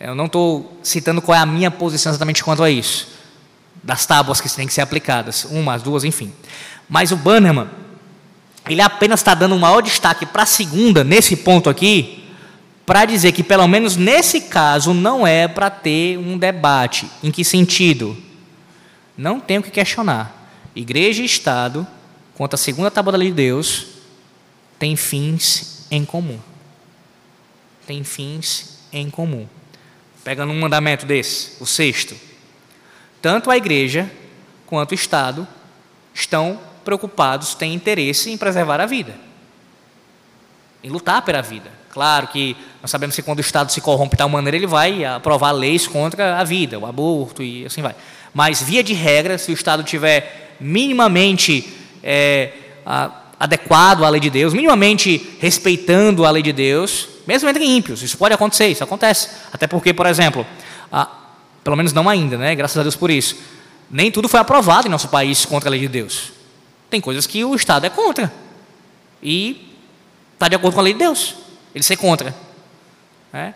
Eu 0.00 0.14
não 0.14 0.24
estou 0.24 0.78
citando 0.82 1.20
qual 1.20 1.36
é 1.36 1.42
a 1.42 1.44
minha 1.44 1.70
posição 1.70 2.08
exatamente 2.10 2.42
quanto 2.42 2.62
a 2.62 2.70
isso 2.70 3.08
das 3.82 4.06
tábuas 4.06 4.40
que 4.40 4.48
têm 4.48 4.66
que 4.66 4.72
ser 4.72 4.80
aplicadas, 4.80 5.44
uma, 5.50 5.76
duas, 5.76 6.04
enfim. 6.04 6.32
Mas 6.88 7.12
o 7.12 7.16
Bannerman, 7.16 7.68
ele 8.66 8.80
apenas 8.80 9.20
está 9.20 9.34
dando 9.34 9.54
um 9.54 9.58
maior 9.58 9.82
destaque 9.82 10.24
para 10.24 10.44
a 10.44 10.46
segunda, 10.46 11.04
nesse 11.04 11.36
ponto 11.36 11.68
aqui, 11.68 12.24
para 12.86 13.04
dizer 13.04 13.32
que, 13.32 13.42
pelo 13.42 13.68
menos 13.68 13.94
nesse 13.94 14.40
caso, 14.40 14.94
não 14.94 15.26
é 15.26 15.46
para 15.46 15.68
ter 15.68 16.16
um 16.16 16.38
debate. 16.38 17.10
Em 17.22 17.30
que 17.30 17.44
sentido? 17.44 18.16
Não 19.16 19.40
tem 19.40 19.58
o 19.58 19.62
que 19.62 19.70
questionar. 19.70 20.48
Igreja 20.74 21.22
e 21.22 21.26
Estado, 21.26 21.86
quanto 22.34 22.54
à 22.54 22.56
segunda 22.56 22.90
tábua 22.90 23.12
da 23.12 23.18
lei 23.18 23.28
de 23.28 23.34
Deus, 23.34 23.86
tem 24.78 24.96
fins 24.96 25.86
em 25.90 26.04
comum. 26.04 26.38
Tem 27.86 28.02
fins 28.02 28.78
em 28.92 29.08
comum. 29.10 29.46
Pega 30.22 30.44
num 30.44 30.58
mandamento 30.58 31.04
desse, 31.04 31.62
o 31.62 31.66
sexto 31.66 32.16
tanto 33.24 33.50
a 33.50 33.56
igreja 33.56 34.10
quanto 34.66 34.92
o 34.92 34.94
Estado 34.94 35.48
estão 36.12 36.60
preocupados, 36.84 37.54
têm 37.54 37.72
interesse 37.72 38.30
em 38.30 38.36
preservar 38.36 38.82
a 38.82 38.84
vida, 38.84 39.14
em 40.82 40.90
lutar 40.90 41.22
pela 41.22 41.40
vida. 41.40 41.70
Claro 41.88 42.28
que 42.28 42.54
nós 42.82 42.90
sabemos 42.90 43.16
que 43.16 43.22
quando 43.22 43.38
o 43.38 43.40
Estado 43.40 43.72
se 43.72 43.80
corrompe 43.80 44.10
de 44.10 44.18
tal 44.18 44.28
maneira, 44.28 44.58
ele 44.58 44.66
vai 44.66 45.06
aprovar 45.06 45.52
leis 45.52 45.86
contra 45.86 46.38
a 46.38 46.44
vida, 46.44 46.78
o 46.78 46.84
aborto 46.84 47.42
e 47.42 47.64
assim 47.64 47.80
vai. 47.80 47.94
Mas, 48.34 48.60
via 48.60 48.82
de 48.82 48.92
regra, 48.92 49.38
se 49.38 49.52
o 49.52 49.54
Estado 49.54 49.84
tiver 49.84 50.56
minimamente 50.60 51.72
é, 52.02 52.52
adequado 53.38 54.04
à 54.04 54.08
lei 54.08 54.20
de 54.20 54.28
Deus, 54.28 54.52
minimamente 54.52 55.36
respeitando 55.40 56.26
a 56.26 56.30
lei 56.30 56.42
de 56.42 56.52
Deus, 56.52 57.08
mesmo 57.26 57.48
entre 57.48 57.64
ímpios, 57.64 58.02
isso 58.02 58.18
pode 58.18 58.34
acontecer, 58.34 58.66
isso 58.66 58.82
acontece. 58.82 59.30
Até 59.52 59.66
porque, 59.66 59.94
por 59.94 60.06
exemplo, 60.06 60.44
a, 60.90 61.08
pelo 61.62 61.76
menos 61.76 61.92
não 61.92 62.08
ainda, 62.08 62.36
né? 62.36 62.54
Graças 62.54 62.76
a 62.76 62.82
Deus 62.82 62.96
por 62.96 63.10
isso. 63.10 63.36
Nem 63.90 64.10
tudo 64.10 64.28
foi 64.28 64.40
aprovado 64.40 64.88
em 64.88 64.90
nosso 64.90 65.08
país 65.08 65.44
contra 65.44 65.68
a 65.68 65.72
lei 65.72 65.80
de 65.80 65.88
Deus. 65.88 66.32
Tem 66.90 67.00
coisas 67.00 67.26
que 67.26 67.44
o 67.44 67.54
Estado 67.54 67.86
é 67.86 67.90
contra. 67.90 68.32
E 69.22 69.72
está 70.34 70.48
de 70.48 70.56
acordo 70.56 70.74
com 70.74 70.80
a 70.80 70.82
lei 70.82 70.92
de 70.92 70.98
Deus. 70.98 71.34
Ele 71.74 71.82
ser 71.84 71.96
contra. 71.96 72.34
Né? 73.32 73.54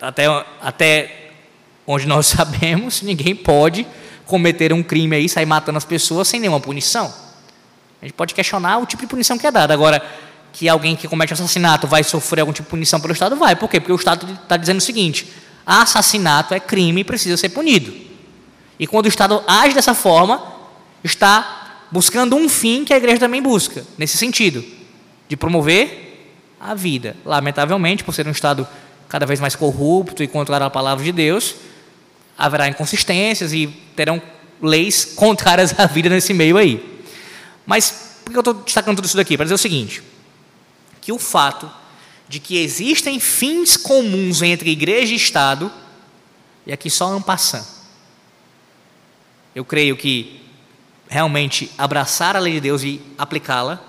Até, 0.00 0.26
até 0.60 1.27
onde 1.88 2.06
nós 2.06 2.26
sabemos, 2.36 3.00
ninguém 3.00 3.34
pode 3.34 3.86
cometer 4.26 4.74
um 4.74 4.82
crime 4.82 5.16
aí, 5.16 5.28
sair 5.28 5.46
matando 5.46 5.78
as 5.78 5.86
pessoas 5.86 6.28
sem 6.28 6.38
nenhuma 6.38 6.60
punição. 6.60 7.12
A 8.00 8.04
gente 8.04 8.14
pode 8.14 8.34
questionar 8.34 8.78
o 8.78 8.86
tipo 8.86 9.02
de 9.02 9.08
punição 9.08 9.38
que 9.38 9.46
é 9.46 9.50
dada. 9.50 9.72
Agora, 9.72 10.04
que 10.52 10.68
alguém 10.68 10.94
que 10.94 11.08
comete 11.08 11.32
assassinato 11.32 11.86
vai 11.86 12.04
sofrer 12.04 12.42
algum 12.42 12.52
tipo 12.52 12.66
de 12.66 12.70
punição 12.70 13.00
pelo 13.00 13.12
Estado, 13.12 13.34
vai. 13.34 13.56
Por 13.56 13.68
quê? 13.68 13.80
Porque 13.80 13.92
o 13.92 13.96
Estado 13.96 14.38
está 14.40 14.56
dizendo 14.56 14.78
o 14.78 14.82
seguinte: 14.82 15.26
assassinato 15.66 16.54
é 16.54 16.60
crime 16.60 17.00
e 17.00 17.04
precisa 17.04 17.36
ser 17.36 17.48
punido. 17.48 17.92
E 18.78 18.86
quando 18.86 19.06
o 19.06 19.08
Estado 19.08 19.42
age 19.48 19.74
dessa 19.74 19.94
forma, 19.94 20.42
está 21.02 21.86
buscando 21.90 22.36
um 22.36 22.48
fim 22.48 22.84
que 22.84 22.92
a 22.92 22.96
igreja 22.98 23.18
também 23.18 23.42
busca, 23.42 23.84
nesse 23.96 24.16
sentido, 24.16 24.64
de 25.26 25.36
promover 25.36 26.36
a 26.60 26.74
vida. 26.74 27.16
Lamentavelmente, 27.24 28.04
por 28.04 28.14
ser 28.14 28.28
um 28.28 28.30
Estado 28.30 28.68
cada 29.08 29.26
vez 29.26 29.40
mais 29.40 29.56
corrupto 29.56 30.22
e 30.22 30.28
contrário 30.28 30.66
à 30.66 30.70
palavra 30.70 31.02
de 31.02 31.12
Deus, 31.12 31.56
haverá 32.38 32.68
inconsistências 32.68 33.52
e 33.52 33.66
terão 33.96 34.22
leis 34.62 35.04
contrárias 35.04 35.78
à 35.78 35.86
vida 35.86 36.08
nesse 36.08 36.32
meio 36.32 36.56
aí. 36.56 37.02
Mas 37.66 38.20
por 38.24 38.30
que 38.30 38.36
eu 38.36 38.40
estou 38.40 38.54
destacando 38.54 38.96
tudo 38.96 39.06
isso 39.06 39.16
daqui? 39.16 39.36
Para 39.36 39.44
dizer 39.44 39.54
o 39.54 39.58
seguinte: 39.58 40.02
que 41.00 41.10
o 41.10 41.18
fato 41.18 41.70
de 42.28 42.38
que 42.38 42.58
existem 42.58 43.18
fins 43.18 43.76
comuns 43.76 44.42
entre 44.42 44.70
igreja 44.70 45.12
e 45.12 45.16
Estado, 45.16 45.72
e 46.66 46.72
aqui 46.72 46.88
só 46.90 47.16
um 47.16 47.22
passant. 47.22 47.66
Eu 49.54 49.64
creio 49.64 49.96
que 49.96 50.40
realmente 51.08 51.70
abraçar 51.76 52.36
a 52.36 52.38
lei 52.38 52.54
de 52.54 52.60
Deus 52.60 52.82
e 52.82 53.00
aplicá-la 53.16 53.82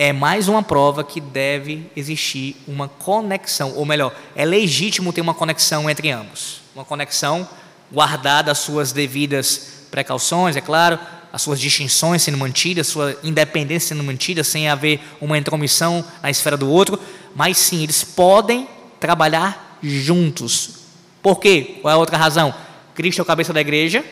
é 0.00 0.14
mais 0.14 0.48
uma 0.48 0.62
prova 0.62 1.04
que 1.04 1.20
deve 1.20 1.90
existir 1.94 2.56
uma 2.66 2.88
conexão, 2.88 3.74
ou 3.76 3.84
melhor, 3.84 4.16
é 4.34 4.46
legítimo 4.46 5.12
ter 5.12 5.20
uma 5.20 5.34
conexão 5.34 5.90
entre 5.90 6.10
ambos. 6.10 6.62
Uma 6.74 6.86
conexão 6.86 7.46
guardada 7.92 8.50
as 8.50 8.60
suas 8.60 8.92
devidas 8.92 9.84
precauções, 9.90 10.56
é 10.56 10.62
claro, 10.62 10.98
as 11.30 11.42
suas 11.42 11.60
distinções 11.60 12.22
sendo 12.22 12.38
mantidas, 12.38 12.86
sua 12.86 13.14
independência 13.22 13.88
sendo 13.88 14.02
mantida, 14.02 14.42
sem 14.42 14.70
haver 14.70 15.02
uma 15.20 15.36
intromissão 15.36 16.02
na 16.22 16.30
esfera 16.30 16.56
do 16.56 16.70
outro, 16.70 16.98
mas 17.36 17.58
sim, 17.58 17.82
eles 17.82 18.02
podem 18.02 18.66
trabalhar 18.98 19.78
juntos. 19.82 20.76
Por 21.20 21.38
quê? 21.38 21.76
Qual 21.82 21.92
é 21.92 21.94
a 21.94 21.98
outra 21.98 22.16
razão? 22.16 22.54
Cristo 22.94 23.18
é 23.18 23.22
o 23.22 23.26
cabeça 23.26 23.52
da 23.52 23.60
igreja 23.60 24.02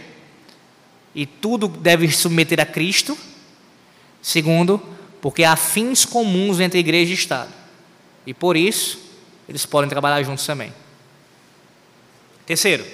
e 1.15 1.25
tudo 1.25 1.67
deve 1.67 2.13
submeter 2.13 2.61
a 2.61 2.67
Cristo. 2.67 3.17
Segundo, 4.21 4.98
porque 5.21 5.45
há 5.45 5.57
fins 5.57 6.05
comuns 6.05 6.61
entre 6.61 6.79
igreja 6.79 7.11
e 7.11 7.15
Estado. 7.15 7.53
E 8.27 8.35
por 8.35 8.57
isso, 8.57 8.99
eles 9.49 9.65
podem 9.65 9.89
trabalhar 9.89 10.23
juntos 10.23 10.45
também. 10.45 10.73
Terceiro, 12.45 12.85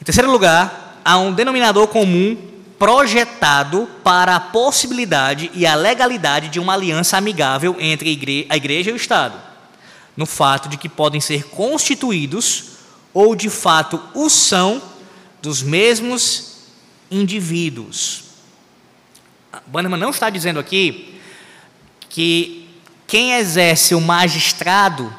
em 0.00 0.04
terceiro 0.04 0.30
lugar, 0.30 1.00
há 1.04 1.18
um 1.18 1.32
denominador 1.32 1.86
comum 1.88 2.36
projetado 2.78 3.88
para 4.02 4.34
a 4.34 4.40
possibilidade 4.40 5.50
e 5.54 5.64
a 5.64 5.74
legalidade 5.74 6.48
de 6.48 6.58
uma 6.58 6.74
aliança 6.74 7.16
amigável 7.16 7.76
entre 7.78 8.46
a 8.48 8.56
igreja 8.56 8.90
e 8.90 8.92
o 8.92 8.96
Estado, 8.96 9.38
no 10.16 10.26
fato 10.26 10.68
de 10.68 10.76
que 10.76 10.88
podem 10.88 11.20
ser 11.20 11.44
constituídos 11.44 12.72
ou 13.14 13.36
de 13.36 13.48
fato 13.48 14.02
o 14.14 14.28
são 14.28 14.82
dos 15.40 15.62
mesmos 15.62 16.56
indivíduos. 17.10 18.31
Bannerman 19.66 20.00
não 20.00 20.10
está 20.10 20.30
dizendo 20.30 20.58
aqui 20.58 21.20
que 22.08 22.68
quem 23.06 23.34
exerce 23.34 23.94
o 23.94 24.00
magistrado 24.00 25.12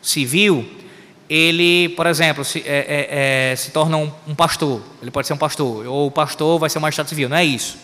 civil, 0.00 0.68
ele, 1.28 1.88
por 1.90 2.06
exemplo, 2.06 2.44
se, 2.44 2.60
é, 2.60 3.50
é, 3.50 3.52
é, 3.52 3.56
se 3.56 3.70
torna 3.70 3.96
um, 3.96 4.12
um, 4.28 4.34
pastor, 4.34 4.82
ele 5.00 5.10
pode 5.10 5.26
ser 5.26 5.32
um 5.32 5.38
pastor, 5.38 5.86
ou 5.86 6.06
o 6.08 6.10
pastor 6.10 6.58
vai 6.58 6.68
ser 6.68 6.78
um 6.78 6.82
magistrado 6.82 7.08
civil, 7.08 7.28
não 7.28 7.36
é 7.36 7.44
isso. 7.44 7.78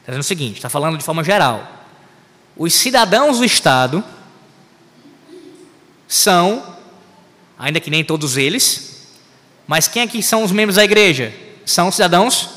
Está 0.00 0.12
dizendo 0.12 0.20
o 0.20 0.24
seguinte, 0.24 0.56
está 0.56 0.68
falando 0.68 0.96
de 0.96 1.04
forma 1.04 1.22
geral. 1.22 1.86
Os 2.56 2.74
cidadãos 2.74 3.38
do 3.38 3.44
Estado 3.44 4.02
são, 6.08 6.76
ainda 7.58 7.78
que 7.78 7.90
nem 7.90 8.02
todos 8.02 8.36
eles, 8.36 9.06
mas 9.66 9.86
quem 9.86 10.02
aqui 10.02 10.22
são 10.22 10.42
os 10.42 10.50
membros 10.50 10.76
da 10.76 10.84
igreja? 10.84 11.32
São 11.66 11.92
cidadãos 11.92 12.48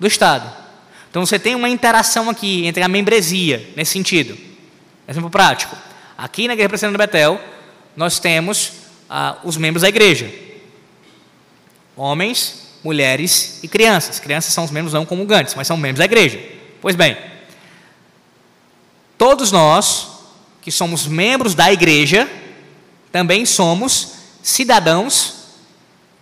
do 0.00 0.06
Estado. 0.06 0.65
Então 1.16 1.24
você 1.24 1.38
tem 1.38 1.54
uma 1.54 1.70
interação 1.70 2.28
aqui 2.28 2.66
entre 2.66 2.82
a 2.82 2.88
membresia, 2.88 3.72
nesse 3.74 3.92
sentido. 3.92 4.36
Exemplo 5.08 5.30
prático. 5.30 5.74
Aqui 6.18 6.46
na 6.46 6.52
Igreja 6.52 6.68
Presbiteriana 6.68 6.98
de 6.98 7.10
Betel, 7.10 7.40
nós 7.96 8.18
temos 8.18 8.72
ah, 9.08 9.38
os 9.42 9.56
membros 9.56 9.80
da 9.80 9.88
igreja: 9.88 10.30
homens, 11.96 12.68
mulheres 12.84 13.60
e 13.62 13.68
crianças. 13.68 14.20
Crianças 14.20 14.52
são 14.52 14.64
os 14.64 14.70
membros 14.70 14.92
não 14.92 15.06
comungantes, 15.06 15.54
mas 15.54 15.66
são 15.66 15.78
membros 15.78 16.00
da 16.00 16.04
igreja. 16.04 16.38
Pois 16.82 16.94
bem, 16.94 17.16
todos 19.16 19.50
nós 19.50 20.08
que 20.60 20.70
somos 20.70 21.06
membros 21.06 21.54
da 21.54 21.72
igreja, 21.72 22.28
também 23.10 23.46
somos 23.46 24.16
cidadãos 24.42 25.46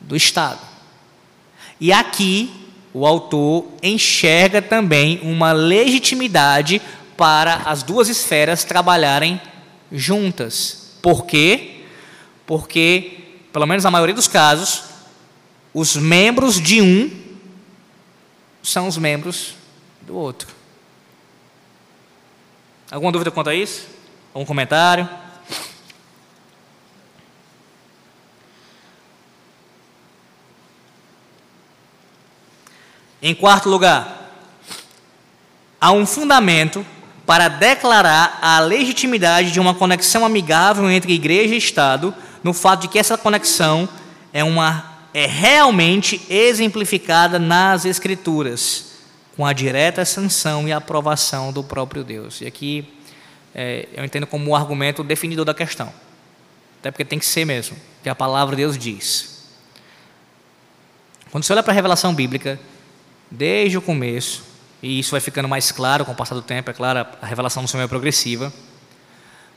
do 0.00 0.14
Estado. 0.14 0.60
E 1.80 1.92
aqui 1.92 2.63
o 2.94 3.04
autor 3.04 3.66
enxerga 3.82 4.62
também 4.62 5.18
uma 5.20 5.50
legitimidade 5.50 6.80
para 7.16 7.56
as 7.66 7.82
duas 7.82 8.08
esferas 8.08 8.62
trabalharem 8.62 9.40
juntas. 9.90 10.96
Por 11.02 11.26
quê? 11.26 11.82
Porque, 12.46 13.18
pelo 13.52 13.66
menos 13.66 13.82
na 13.82 13.90
maioria 13.90 14.14
dos 14.14 14.28
casos, 14.28 14.84
os 15.74 15.96
membros 15.96 16.60
de 16.60 16.80
um 16.80 17.10
são 18.62 18.86
os 18.86 18.96
membros 18.96 19.54
do 20.02 20.16
outro. 20.16 20.48
Alguma 22.90 23.10
dúvida 23.10 23.32
quanto 23.32 23.50
a 23.50 23.54
isso? 23.54 23.88
Algum 24.32 24.46
comentário? 24.46 25.08
Em 33.26 33.34
quarto 33.34 33.70
lugar, 33.70 34.36
há 35.80 35.90
um 35.92 36.04
fundamento 36.04 36.84
para 37.24 37.48
declarar 37.48 38.38
a 38.42 38.60
legitimidade 38.60 39.50
de 39.50 39.58
uma 39.58 39.74
conexão 39.74 40.26
amigável 40.26 40.90
entre 40.90 41.14
igreja 41.14 41.54
e 41.54 41.56
Estado, 41.56 42.14
no 42.42 42.52
fato 42.52 42.82
de 42.82 42.88
que 42.88 42.98
essa 42.98 43.16
conexão 43.16 43.88
é, 44.30 44.44
uma, 44.44 44.98
é 45.14 45.24
realmente 45.24 46.20
exemplificada 46.28 47.38
nas 47.38 47.86
Escrituras, 47.86 48.92
com 49.34 49.46
a 49.46 49.54
direta 49.54 50.04
sanção 50.04 50.68
e 50.68 50.72
aprovação 50.72 51.50
do 51.50 51.64
próprio 51.64 52.04
Deus. 52.04 52.42
E 52.42 52.46
aqui 52.46 52.86
é, 53.54 53.88
eu 53.94 54.04
entendo 54.04 54.26
como 54.26 54.50
um 54.50 54.54
argumento 54.54 55.02
definidor 55.02 55.46
da 55.46 55.54
questão, 55.54 55.90
até 56.78 56.90
porque 56.90 57.06
tem 57.06 57.18
que 57.18 57.24
ser 57.24 57.46
mesmo, 57.46 57.74
que 58.02 58.08
a 58.10 58.14
palavra 58.14 58.54
de 58.54 58.60
Deus 58.60 58.76
diz. 58.76 59.46
Quando 61.30 61.42
você 61.42 61.54
olha 61.54 61.62
para 61.62 61.72
a 61.72 61.74
revelação 61.74 62.14
bíblica, 62.14 62.60
desde 63.36 63.76
o 63.76 63.82
começo, 63.82 64.44
e 64.82 64.98
isso 64.98 65.12
vai 65.12 65.20
ficando 65.20 65.48
mais 65.48 65.72
claro 65.72 66.04
com 66.04 66.12
o 66.12 66.14
passar 66.14 66.34
do 66.34 66.42
tempo, 66.42 66.70
é 66.70 66.74
claro, 66.74 67.06
a 67.20 67.26
revelação 67.26 67.62
do 67.62 67.68
Senhor 67.68 67.82
é 67.82 67.88
progressiva. 67.88 68.52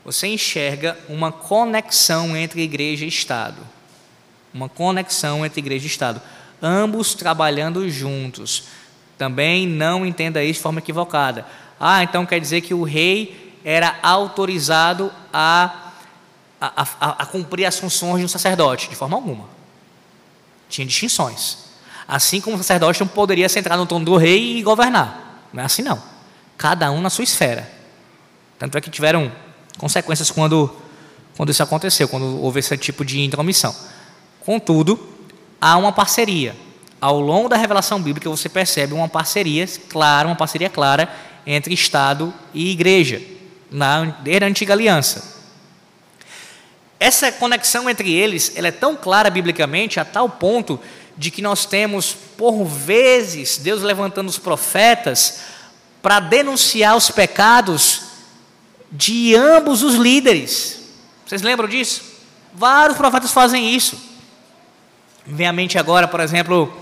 Você 0.04 0.26
enxerga 0.26 0.98
uma 1.08 1.30
conexão 1.30 2.36
entre 2.36 2.62
igreja 2.62 3.04
e 3.04 3.08
Estado. 3.08 3.60
Uma 4.52 4.68
conexão 4.68 5.44
entre 5.44 5.60
igreja 5.60 5.84
e 5.84 5.88
Estado. 5.88 6.20
Ambos 6.62 7.14
trabalhando 7.14 7.88
juntos. 7.90 8.64
Também 9.16 9.66
não 9.66 10.06
entenda 10.06 10.42
isso 10.42 10.54
de 10.58 10.62
forma 10.62 10.78
equivocada. 10.78 11.46
Ah, 11.78 12.02
então 12.02 12.24
quer 12.24 12.40
dizer 12.40 12.62
que 12.62 12.74
o 12.74 12.82
rei 12.82 13.54
era 13.64 13.98
autorizado 14.02 15.12
a, 15.32 15.90
a, 16.60 16.82
a, 17.00 17.22
a 17.22 17.26
cumprir 17.26 17.66
as 17.66 17.78
funções 17.78 18.20
de 18.20 18.24
um 18.24 18.28
sacerdote? 18.28 18.88
De 18.88 18.96
forma 18.96 19.16
alguma. 19.16 19.46
Tinha 20.68 20.86
distinções. 20.86 21.67
Assim 22.08 22.40
como 22.40 22.56
o 22.56 22.58
sacerdote 22.58 23.00
não 23.00 23.06
poderia 23.06 23.46
sentar 23.50 23.76
no 23.76 23.84
trono 23.84 24.06
do 24.06 24.16
rei 24.16 24.56
e 24.56 24.62
governar. 24.62 25.44
Não 25.52 25.62
é 25.62 25.66
assim 25.66 25.82
não. 25.82 26.02
Cada 26.56 26.90
um 26.90 27.02
na 27.02 27.10
sua 27.10 27.22
esfera. 27.22 27.70
Tanto 28.58 28.78
é 28.78 28.80
que 28.80 28.88
tiveram 28.88 29.30
consequências 29.76 30.30
quando, 30.30 30.74
quando 31.36 31.50
isso 31.50 31.62
aconteceu, 31.62 32.08
quando 32.08 32.42
houve 32.42 32.60
esse 32.60 32.74
tipo 32.78 33.04
de 33.04 33.20
intromissão. 33.20 33.76
Contudo, 34.40 34.98
há 35.60 35.76
uma 35.76 35.92
parceria. 35.92 36.56
Ao 36.98 37.20
longo 37.20 37.48
da 37.48 37.56
revelação 37.56 38.00
bíblica 38.00 38.28
você 38.30 38.48
percebe 38.48 38.94
uma 38.94 39.08
parceria 39.08 39.68
clara, 39.88 40.26
uma 40.26 40.34
parceria 40.34 40.70
clara 40.70 41.08
entre 41.46 41.74
Estado 41.74 42.32
e 42.54 42.70
igreja, 42.70 43.22
na, 43.70 44.06
desde 44.22 44.44
a 44.44 44.48
antiga 44.48 44.72
aliança. 44.72 45.36
Essa 46.98 47.30
conexão 47.30 47.88
entre 47.88 48.12
eles 48.12 48.52
ela 48.56 48.68
é 48.68 48.72
tão 48.72 48.96
clara 48.96 49.30
biblicamente 49.30 50.00
a 50.00 50.04
tal 50.04 50.28
ponto 50.28 50.80
de 51.18 51.32
que 51.32 51.42
nós 51.42 51.66
temos, 51.66 52.16
por 52.36 52.64
vezes, 52.64 53.58
Deus 53.58 53.82
levantando 53.82 54.28
os 54.28 54.38
profetas 54.38 55.40
para 56.00 56.20
denunciar 56.20 56.96
os 56.96 57.10
pecados 57.10 58.02
de 58.90 59.34
ambos 59.34 59.82
os 59.82 59.96
líderes. 59.96 60.78
Vocês 61.26 61.42
lembram 61.42 61.68
disso? 61.68 62.02
Vários 62.54 62.96
profetas 62.96 63.32
fazem 63.32 63.74
isso. 63.74 63.98
Vem 65.26 65.48
à 65.48 65.52
mente 65.52 65.76
agora, 65.76 66.06
por 66.06 66.20
exemplo, 66.20 66.72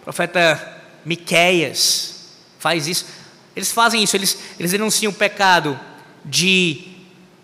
o 0.00 0.04
profeta 0.04 0.82
Miqueias 1.02 2.26
faz 2.58 2.86
isso. 2.86 3.06
Eles 3.56 3.72
fazem 3.72 4.02
isso, 4.02 4.14
eles, 4.14 4.38
eles 4.60 4.72
denunciam 4.72 5.10
o 5.10 5.14
pecado 5.14 5.80
de 6.22 6.86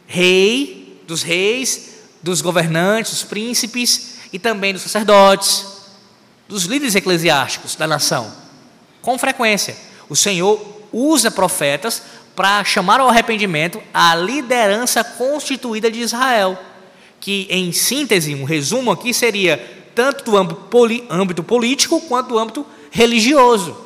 rei, 0.07 1.03
dos 1.09 1.23
reis, 1.23 1.95
dos 2.23 2.43
governantes, 2.43 3.13
dos 3.13 3.25
príncipes 3.25 4.17
e 4.31 4.39
também 4.39 4.75
dos 4.75 4.83
sacerdotes 4.83 5.72
dos 6.49 6.65
líderes 6.65 6.95
eclesiásticos 6.95 7.77
da 7.77 7.87
nação. 7.87 8.33
Com 9.01 9.19
frequência, 9.19 9.77
o 10.09 10.15
Senhor 10.15 10.61
usa 10.93 11.31
profetas 11.31 12.03
para 12.37 12.65
chamar 12.65 13.01
ao 13.01 13.09
arrependimento 13.09 13.83
a 13.93 14.15
liderança 14.15 15.03
constituída 15.03 15.91
de 15.91 16.01
Israel, 16.01 16.59
que, 17.21 17.47
em 17.51 17.73
síntese, 17.73 18.35
um 18.35 18.45
resumo 18.45 18.91
aqui 18.91 19.13
seria 19.13 19.59
tanto 19.95 20.25
do 20.25 20.37
âmbito 21.11 21.43
político 21.43 22.01
quanto 22.03 22.29
do 22.29 22.39
âmbito 22.39 22.67
religioso. 22.91 23.77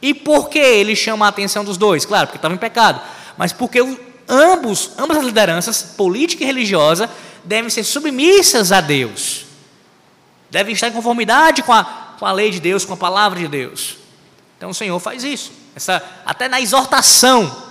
E 0.00 0.12
por 0.14 0.48
que 0.48 0.58
ele 0.58 0.94
chama 0.94 1.26
a 1.26 1.28
atenção 1.28 1.64
dos 1.64 1.76
dois? 1.76 2.04
Claro, 2.04 2.26
porque 2.26 2.38
estava 2.38 2.54
em 2.54 2.58
pecado, 2.58 3.00
mas 3.36 3.52
porque 3.52 3.80
ambos, 4.28 4.90
ambas 4.98 5.18
as 5.18 5.24
lideranças, 5.24 5.82
política 5.96 6.44
e 6.44 6.46
religiosa, 6.46 7.10
devem 7.44 7.70
ser 7.70 7.84
submissas 7.84 8.70
a 8.72 8.80
Deus 8.80 9.45
devem 10.56 10.72
estar 10.72 10.88
em 10.88 10.92
conformidade 10.92 11.62
com 11.62 11.72
a, 11.72 11.84
com 12.18 12.24
a 12.24 12.32
lei 12.32 12.50
de 12.50 12.58
Deus, 12.58 12.82
com 12.82 12.94
a 12.94 12.96
palavra 12.96 13.38
de 13.38 13.46
Deus. 13.46 13.98
Então 14.56 14.70
o 14.70 14.74
Senhor 14.74 14.98
faz 14.98 15.22
isso. 15.22 15.52
Essa, 15.74 16.02
até 16.24 16.48
na 16.48 16.58
exortação 16.58 17.64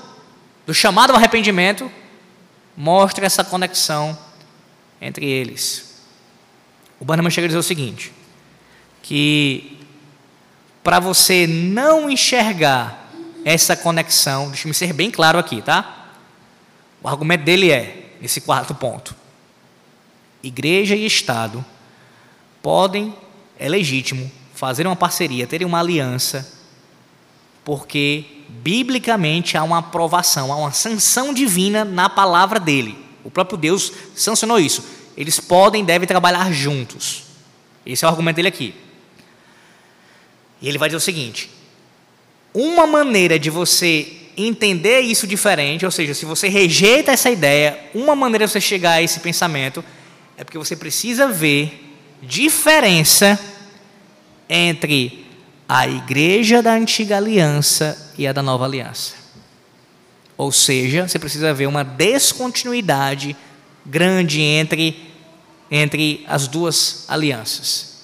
do 0.67 0.73
chamado 0.73 1.09
ao 1.09 1.15
arrependimento, 1.15 1.91
mostra 2.77 3.25
essa 3.25 3.43
conexão 3.43 4.15
entre 5.01 5.25
eles. 5.25 6.03
O 6.99 7.05
Bannerman 7.05 7.31
chega 7.31 7.45
a 7.45 7.49
dizer 7.49 7.57
o 7.57 7.63
seguinte: 7.63 8.13
que 9.01 9.79
para 10.83 10.99
você 10.99 11.47
não 11.47 12.07
enxergar 12.07 13.09
essa 13.43 13.75
conexão, 13.75 14.49
deixa-me 14.49 14.75
ser 14.75 14.93
bem 14.93 15.09
claro 15.09 15.39
aqui, 15.39 15.59
tá? 15.59 16.09
O 17.01 17.07
argumento 17.07 17.43
dele 17.43 17.71
é, 17.71 18.11
esse 18.21 18.41
quarto 18.41 18.75
ponto: 18.75 19.15
igreja 20.43 20.95
e 20.95 21.03
Estado 21.03 21.65
podem, 22.65 23.13
é 23.59 23.69
legítimo, 23.69 24.31
fazer 24.55 24.87
uma 24.87 24.95
parceria, 24.95 25.45
terem 25.45 25.67
uma 25.67 25.79
aliança, 25.79 26.51
porque 27.63 28.25
biblicamente 28.49 29.55
há 29.55 29.61
uma 29.61 29.77
aprovação, 29.77 30.51
há 30.51 30.55
uma 30.55 30.71
sanção 30.71 31.31
divina 31.31 31.85
na 31.85 32.09
palavra 32.09 32.59
dele. 32.59 32.97
O 33.23 33.29
próprio 33.29 33.55
Deus 33.55 33.93
sancionou 34.15 34.59
isso. 34.59 34.83
Eles 35.15 35.39
podem, 35.39 35.85
devem 35.85 36.07
trabalhar 36.07 36.51
juntos. 36.51 37.25
Esse 37.85 38.03
é 38.03 38.07
o 38.07 38.09
argumento 38.09 38.37
dele 38.37 38.47
aqui. 38.47 38.73
E 40.59 40.67
ele 40.67 40.79
vai 40.79 40.89
dizer 40.89 40.97
o 40.97 41.01
seguinte: 41.01 41.51
uma 42.51 42.87
maneira 42.87 43.37
de 43.37 43.51
você 43.51 44.11
entender 44.35 45.01
isso 45.01 45.27
diferente, 45.27 45.85
ou 45.85 45.91
seja, 45.91 46.15
se 46.15 46.25
você 46.25 46.47
rejeita 46.47 47.11
essa 47.11 47.29
ideia, 47.29 47.79
uma 47.93 48.15
maneira 48.15 48.47
de 48.47 48.53
você 48.53 48.59
chegar 48.59 48.93
a 48.93 49.03
esse 49.03 49.19
pensamento 49.19 49.85
é 50.35 50.43
porque 50.43 50.57
você 50.57 50.75
precisa 50.75 51.27
ver 51.27 51.84
diferença 52.21 53.39
entre 54.49 55.25
a 55.67 55.87
igreja 55.87 56.61
da 56.61 56.73
antiga 56.73 57.17
aliança 57.17 58.13
e 58.17 58.27
a 58.27 58.33
da 58.33 58.41
nova 58.41 58.65
aliança. 58.65 59.15
Ou 60.37 60.51
seja, 60.51 61.07
você 61.07 61.17
precisa 61.17 61.53
ver 61.53 61.67
uma 61.67 61.83
descontinuidade 61.83 63.35
grande 63.85 64.41
entre, 64.41 65.11
entre 65.71 66.25
as 66.27 66.47
duas 66.47 67.05
alianças. 67.07 67.95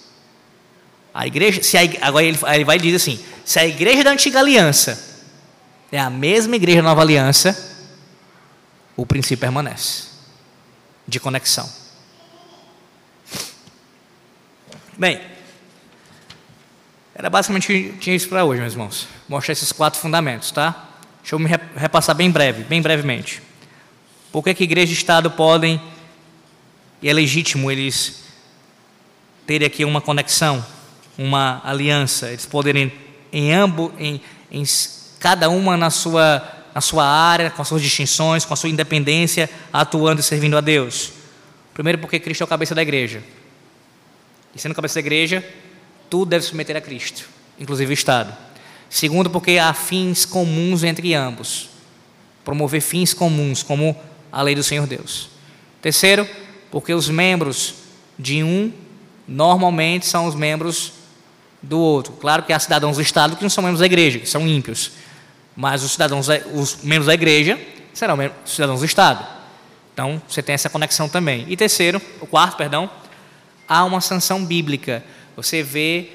A 1.14 1.28
igreja, 1.28 1.62
se 1.62 1.78
a, 1.78 1.82
agora 2.02 2.24
ele, 2.24 2.40
ele 2.54 2.64
vai 2.64 2.80
dizer 2.80 2.96
assim: 2.96 3.20
se 3.44 3.60
a 3.60 3.68
igreja 3.68 4.04
da 4.04 4.12
antiga 4.12 4.40
aliança 4.40 4.98
é 5.92 6.00
a 6.00 6.10
mesma 6.10 6.56
igreja 6.56 6.78
da 6.82 6.88
nova 6.88 7.02
aliança, 7.02 7.58
o 8.96 9.06
princípio 9.06 9.40
permanece 9.40 10.04
de 11.08 11.20
conexão. 11.20 11.81
Bem, 15.02 15.20
era 17.16 17.28
basicamente 17.28 17.96
tinha 18.00 18.16
isso 18.16 18.30
para 18.30 18.46
hoje, 18.46 18.62
meus 18.62 18.74
irmãos. 18.74 19.08
Mostrar 19.28 19.54
esses 19.54 19.72
quatro 19.72 20.00
fundamentos, 20.00 20.52
tá? 20.52 20.90
Deixa 21.24 21.34
eu 21.34 21.40
me 21.40 21.50
repassar 21.76 22.16
bem 22.16 22.30
breve, 22.30 22.66
bem 22.66 22.84
brevemente. 22.84 23.42
Por 24.32 24.44
que, 24.44 24.54
que 24.54 24.64
igreja 24.64 24.92
e 24.92 24.94
Estado 24.94 25.32
podem, 25.32 25.82
e 27.02 27.10
é 27.10 27.14
legítimo 27.14 27.72
eles 27.72 28.26
terem 29.48 29.66
aqui 29.66 29.84
uma 29.84 30.02
conexão, 30.02 30.64
uma 31.18 31.64
aliança, 31.66 32.28
eles 32.28 32.46
poderem 32.46 32.94
em 33.34 33.52
ambos, 33.52 33.92
em, 33.98 34.22
em 34.52 34.64
cada 35.20 35.50
uma 35.50 35.76
na 35.76 35.90
sua, 35.90 36.48
na 36.76 36.82
sua 36.82 37.08
área, 37.08 37.50
com 37.50 37.64
as 37.64 37.68
suas 37.68 37.82
distinções, 37.82 38.46
com 38.46 38.54
a 38.54 38.56
sua 38.56 38.70
independência, 38.70 39.50
atuando 39.74 40.22
e 40.22 40.24
servindo 40.24 40.56
a 40.56 40.62
Deus. 40.62 41.12
Primeiro, 41.74 41.98
porque 41.98 42.20
Cristo 42.20 42.42
é 42.42 42.44
o 42.44 42.48
cabeça 42.48 42.76
da 42.76 42.84
igreja. 42.84 43.24
E 44.56 44.60
sendo 44.60 44.76
cabeça 44.76 44.96
da 44.96 45.00
igreja, 45.00 45.44
tudo 46.10 46.30
deve 46.30 46.44
submeter 46.44 46.76
a 46.76 46.82
Cristo, 46.82 47.28
inclusive 47.60 47.92
o 47.92 47.94
Estado. 47.94 48.36
Segundo, 48.90 49.30
porque 49.30 49.58
há 49.58 49.74
fins 49.74 50.26
comuns 50.26 50.84
entre 50.84 51.14
ambos. 51.14 51.70
Promover 52.44 52.82
fins 52.82 53.14
comuns, 53.14 53.64
como 53.64 53.96
a 54.32 54.42
lei 54.42 54.54
do 54.56 54.64
Senhor 54.64 54.86
Deus. 54.86 55.30
Terceiro, 55.82 56.28
porque 56.70 56.94
os 56.94 57.08
membros 57.08 57.76
de 58.20 58.44
um 58.44 58.72
normalmente 59.28 60.06
são 60.06 60.26
os 60.26 60.36
membros 60.36 60.92
do 61.62 61.80
outro. 61.80 62.14
Claro 62.14 62.44
que 62.44 62.52
há 62.52 62.60
cidadãos 62.60 62.98
do 62.98 63.02
Estado 63.02 63.36
que 63.36 63.44
não 63.44 63.50
são 63.50 63.64
membros 63.64 63.80
da 63.80 63.86
igreja, 63.86 64.20
que 64.20 64.28
são 64.28 64.48
ímpios. 64.48 64.92
Mas 65.56 65.84
os 65.84 65.92
cidadãos, 65.94 66.28
os 66.54 66.78
membros 66.84 67.08
da 67.08 67.14
igreja 67.14 67.60
serão 67.94 68.18
cidadãos 68.46 68.80
do 68.80 68.86
Estado. 68.86 69.26
Então, 69.94 70.22
você 70.28 70.42
tem 70.42 70.54
essa 70.54 70.70
conexão 70.70 71.08
também. 71.08 71.46
E 71.48 71.56
terceiro, 71.56 72.02
o 72.20 72.26
quarto, 72.26 72.58
perdão, 72.58 72.90
há 73.72 73.86
uma 73.86 74.02
sanção 74.02 74.44
bíblica. 74.44 75.02
Você 75.34 75.64
vê 75.64 76.10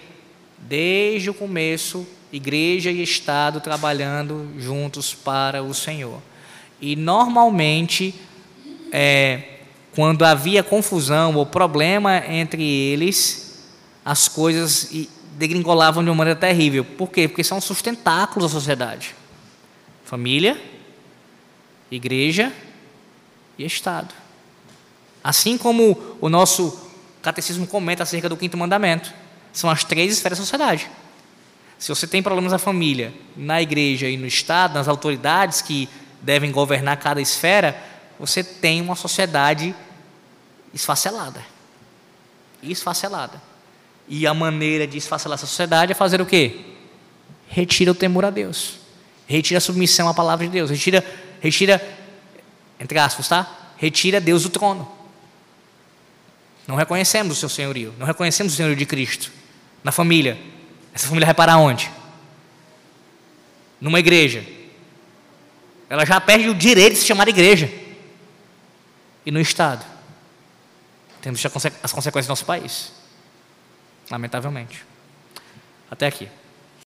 desde 0.58 1.30
o 1.30 1.34
começo 1.34 2.06
igreja 2.30 2.90
e 2.90 3.02
Estado 3.02 3.62
trabalhando 3.62 4.50
juntos 4.58 5.14
para 5.14 5.62
o 5.62 5.72
Senhor. 5.72 6.20
E 6.78 6.94
normalmente, 6.94 8.14
é, 8.92 9.60
quando 9.94 10.22
havia 10.22 10.62
confusão 10.62 11.34
ou 11.34 11.46
problema 11.46 12.22
entre 12.28 12.62
eles, 12.62 13.64
as 14.04 14.28
coisas 14.28 14.90
degringolavam 15.32 16.04
de 16.04 16.10
uma 16.10 16.16
maneira 16.16 16.38
terrível. 16.38 16.84
Por 16.84 17.08
quê? 17.08 17.26
Porque 17.26 17.42
são 17.42 17.58
sustentáculos 17.58 18.52
da 18.52 18.60
sociedade: 18.60 19.14
família, 20.04 20.60
igreja 21.90 22.52
e 23.58 23.64
Estado. 23.64 24.14
Assim 25.24 25.56
como 25.56 26.16
o 26.20 26.28
nosso 26.28 26.85
catecismo 27.26 27.66
comenta 27.66 28.04
acerca 28.04 28.28
do 28.28 28.36
quinto 28.36 28.56
mandamento, 28.56 29.12
são 29.52 29.68
as 29.68 29.82
três 29.82 30.12
esferas 30.12 30.38
da 30.38 30.44
sociedade. 30.44 30.88
Se 31.76 31.88
você 31.88 32.06
tem 32.06 32.22
problemas 32.22 32.52
na 32.52 32.58
família, 32.58 33.12
na 33.36 33.60
igreja 33.60 34.08
e 34.08 34.16
no 34.16 34.26
Estado, 34.26 34.74
nas 34.74 34.86
autoridades 34.86 35.60
que 35.60 35.88
devem 36.22 36.52
governar 36.52 36.96
cada 36.98 37.20
esfera, 37.20 37.76
você 38.18 38.44
tem 38.44 38.80
uma 38.80 38.94
sociedade 38.94 39.74
esfacelada. 40.72 41.44
Esfacelada. 42.62 43.42
E 44.08 44.24
a 44.24 44.32
maneira 44.32 44.86
de 44.86 44.96
esfacelar 44.96 45.36
essa 45.36 45.46
sociedade 45.46 45.92
é 45.92 45.94
fazer 45.94 46.20
o 46.20 46.26
quê? 46.26 46.60
Retira 47.48 47.90
o 47.90 47.94
temor 47.94 48.24
a 48.24 48.30
Deus. 48.30 48.78
Retira 49.26 49.58
a 49.58 49.60
submissão 49.60 50.08
à 50.08 50.14
palavra 50.14 50.46
de 50.46 50.52
Deus. 50.52 50.70
Retira, 50.70 51.04
retira, 51.40 51.82
entre 52.78 52.98
aspas, 53.00 53.28
tá? 53.28 53.72
Retira 53.76 54.20
Deus 54.20 54.44
do 54.44 54.48
trono. 54.48 54.95
Não 56.66 56.74
reconhecemos 56.76 57.36
o 57.36 57.40
seu 57.40 57.48
senhorio. 57.48 57.94
Não 57.98 58.06
reconhecemos 58.06 58.52
o 58.52 58.56
senhorio 58.56 58.76
de 58.76 58.86
Cristo. 58.86 59.30
Na 59.84 59.92
família. 59.92 60.38
Essa 60.92 61.06
família 61.06 61.26
vai 61.26 61.34
onde? 61.58 61.90
Numa 63.80 63.98
igreja. 63.98 64.44
Ela 65.88 66.04
já 66.04 66.20
perde 66.20 66.48
o 66.48 66.54
direito 66.54 66.94
de 66.94 67.00
se 67.00 67.06
chamar 67.06 67.28
igreja. 67.28 67.70
E 69.24 69.30
no 69.30 69.40
Estado. 69.40 69.84
Temos 71.20 71.44
as 71.82 71.92
consequências 71.92 72.26
do 72.26 72.30
nosso 72.30 72.44
país 72.44 72.92
lamentavelmente. 74.10 74.84
Até 75.90 76.06
aqui. 76.06 76.28